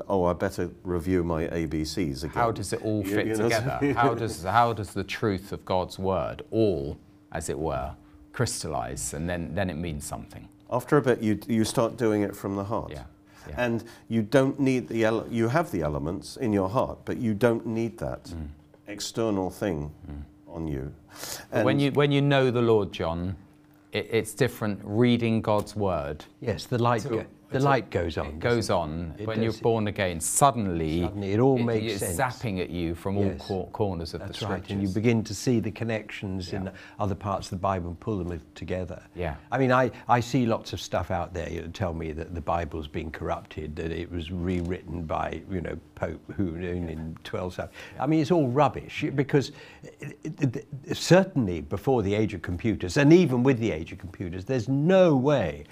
[0.09, 2.35] oh, I better review my ABCs again.
[2.35, 3.93] How does it all You- fit you know, together?
[3.95, 6.97] how does how does the truth of God's word all,
[7.33, 7.95] as it were,
[8.33, 10.49] crystallize, and then then it means something?
[10.71, 12.91] After a bit, you you start doing it from the heart.
[12.93, 13.05] Yeah,
[13.49, 13.65] yeah.
[13.65, 17.35] And you don't need the ele- you have the elements in your heart, but you
[17.35, 18.49] don't need that Mm.
[18.87, 19.91] external thing
[20.47, 20.93] on you.
[21.51, 23.37] But when you when you know the Lord, John,
[23.93, 26.25] it, it's different reading God's word.
[26.41, 28.27] Yes, the light, go, the light goes on.
[28.27, 30.21] It goes on It when you're born again.
[30.21, 32.19] Suddenly, Suddenly it all makes it's sense.
[32.43, 35.35] zapping at you from all cor- corners of That's the right, and you begin to
[35.35, 39.03] see the connections in other parts of the Bible and pull them together.
[39.15, 39.37] Yeah.
[39.51, 42.41] I mean, I, I see lots of stuff out there that tell me that the
[42.41, 47.61] Bible's been corrupted, that it was rewritten by, you know, Pope Huon in 12
[47.99, 49.53] I mean, it's all rubbish because
[50.01, 53.99] it, it, it- certainly before the age of computers, and even with the age of
[53.99, 55.65] computers, there's no way,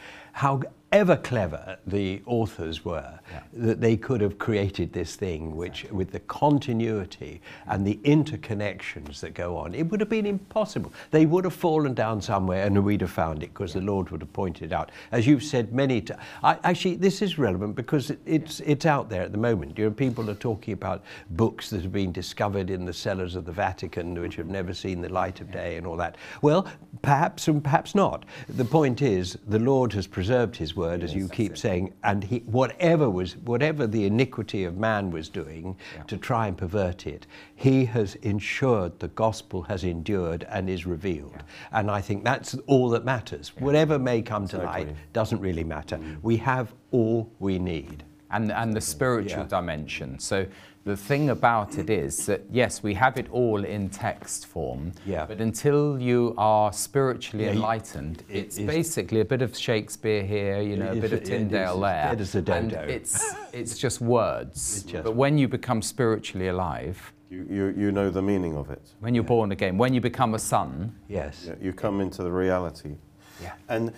[0.92, 3.18] however clever the authors were,
[3.52, 9.32] that they could have created this thing which, with the continuity and the interconnections that
[9.32, 10.92] go on, it would have been impossible.
[11.12, 14.20] They would have fallen down somewhere and we'd have found it because the Lord would
[14.20, 14.90] have pointed out.
[15.12, 19.22] As you've said many times, actually, this is relevant because it, it's, it's out there
[19.22, 19.78] at the moment.
[19.78, 23.44] You know, people are talking about books that have been discovered in the cellars of
[23.44, 26.16] the Vatican which have never seen the light of day and all that.
[26.42, 26.66] Well,
[27.02, 28.24] perhaps and perhaps not.
[28.48, 32.38] The point is, the Lord has preserved His word, as you keep saying, and he,
[32.40, 35.76] whatever was, whatever the iniquity of man was doing
[36.06, 41.42] to try and pervert it, He has ensured the gospel has endured and is revealed.
[41.72, 43.52] And I think that's all that matters.
[43.58, 44.96] Whatever may come to light Exactly.
[45.12, 45.98] doesn't really matter.
[46.22, 48.04] We have all we need.
[48.32, 49.58] and, and the spiritual Yeah.
[49.58, 50.16] dimension.
[50.20, 50.46] So
[50.84, 55.26] the thing about it is that yes, we have it all in text form, Yeah.
[55.26, 60.22] but until you are spiritually Yeah, enlightened, it it's is- basically a bit of Shakespeare
[60.22, 62.72] here, you know, a bit of it is Tyndale as there, dead as a and
[62.90, 64.76] it's it's just words.
[64.78, 68.70] It's just- but when you become spiritually alive, You, you, you know the meaning of
[68.70, 68.82] it.
[69.00, 71.44] when you're born again, when you become a son, Yes.
[71.46, 72.96] You- You come into the reality.
[73.42, 73.52] Yeah.
[73.68, 73.92] And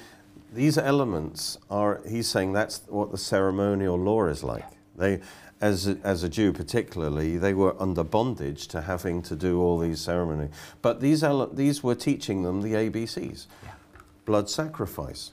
[0.52, 4.66] these elements are, he's saying that's what the ceremonial law is like.
[4.98, 5.20] They,
[5.62, 9.78] as a, as a Jew particularly, they were under bondage to having to do all
[9.78, 10.50] these ceremonies.
[10.82, 13.46] But these, these were teaching them the ABCs
[14.24, 15.32] blood sacrifice,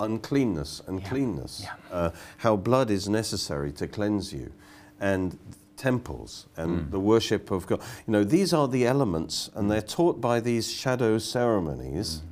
[0.00, 1.08] uncleanness and Yeah.
[1.08, 1.74] cleanness, Yeah.
[1.92, 4.50] uh, how blood is necessary to cleanse you,
[5.00, 5.36] and
[5.76, 6.90] temples and Mm.
[6.90, 7.80] the worship of God.
[8.06, 12.22] You know, these are the elements, and they're taught by these shadow ceremonies.
[12.22, 12.29] Mm.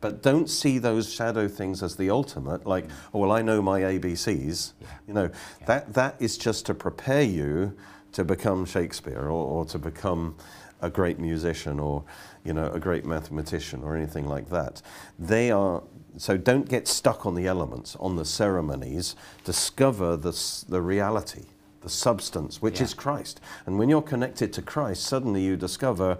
[0.00, 2.92] But don't see those shadow things as the ultimate, like, mm.
[3.12, 4.72] oh, well, I know my ABCs.
[5.08, 5.30] You know,
[5.66, 7.76] that, that is just to prepare you
[8.12, 10.36] to become Shakespeare or, or to become
[10.80, 12.04] a great musician or,
[12.44, 14.80] you know, a great mathematician or anything like that.
[15.18, 15.82] They are,
[16.16, 19.16] so don't get stuck on the elements, on the ceremonies.
[19.44, 21.46] Discover the, the reality,
[21.80, 22.84] the substance, which Yeah.
[22.84, 23.40] is Christ.
[23.66, 26.18] And when you're connected to Christ, suddenly you discover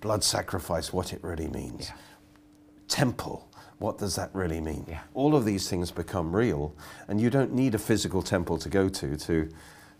[0.00, 1.94] blood sacrifice, what it really means Yeah.
[2.88, 3.48] Temple.
[3.78, 4.86] What does that really mean?
[4.88, 5.00] Yeah.
[5.14, 6.74] All of these things become real,
[7.08, 9.48] and you don't need a physical temple to go to to,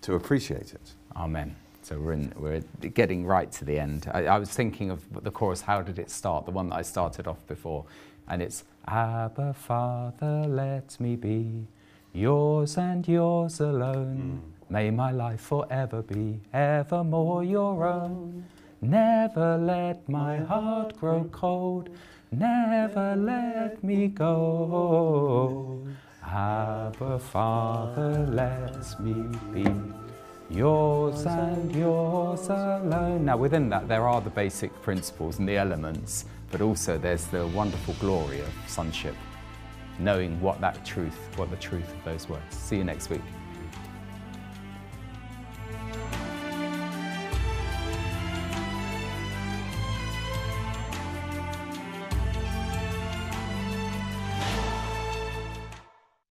[0.02, 0.94] to appreciate it.
[1.14, 1.56] Amen.
[1.82, 2.64] So we're, in, we're
[2.94, 4.10] getting right to the end.
[4.12, 6.44] I, I was thinking of the chorus, how did it start?
[6.44, 7.84] The one that I started off before.
[8.28, 11.68] And it's, Abba, Father, let me be
[12.12, 14.42] yours and yours alone.
[14.42, 14.70] Mm.
[14.72, 18.44] May my life forever be evermore your own.
[18.80, 21.88] Never let my heart grow cold.
[22.38, 25.82] Never let me go.
[26.22, 29.14] Abba, Father, let me
[29.54, 29.64] be
[30.50, 33.24] yours and yours alone.
[33.24, 37.46] Now, within that, there are the basic principles and the elements, but also there's the
[37.46, 39.14] wonderful glory of sonship,
[39.98, 42.54] knowing what that truth, what the truth of those words.
[42.54, 43.22] See you next week.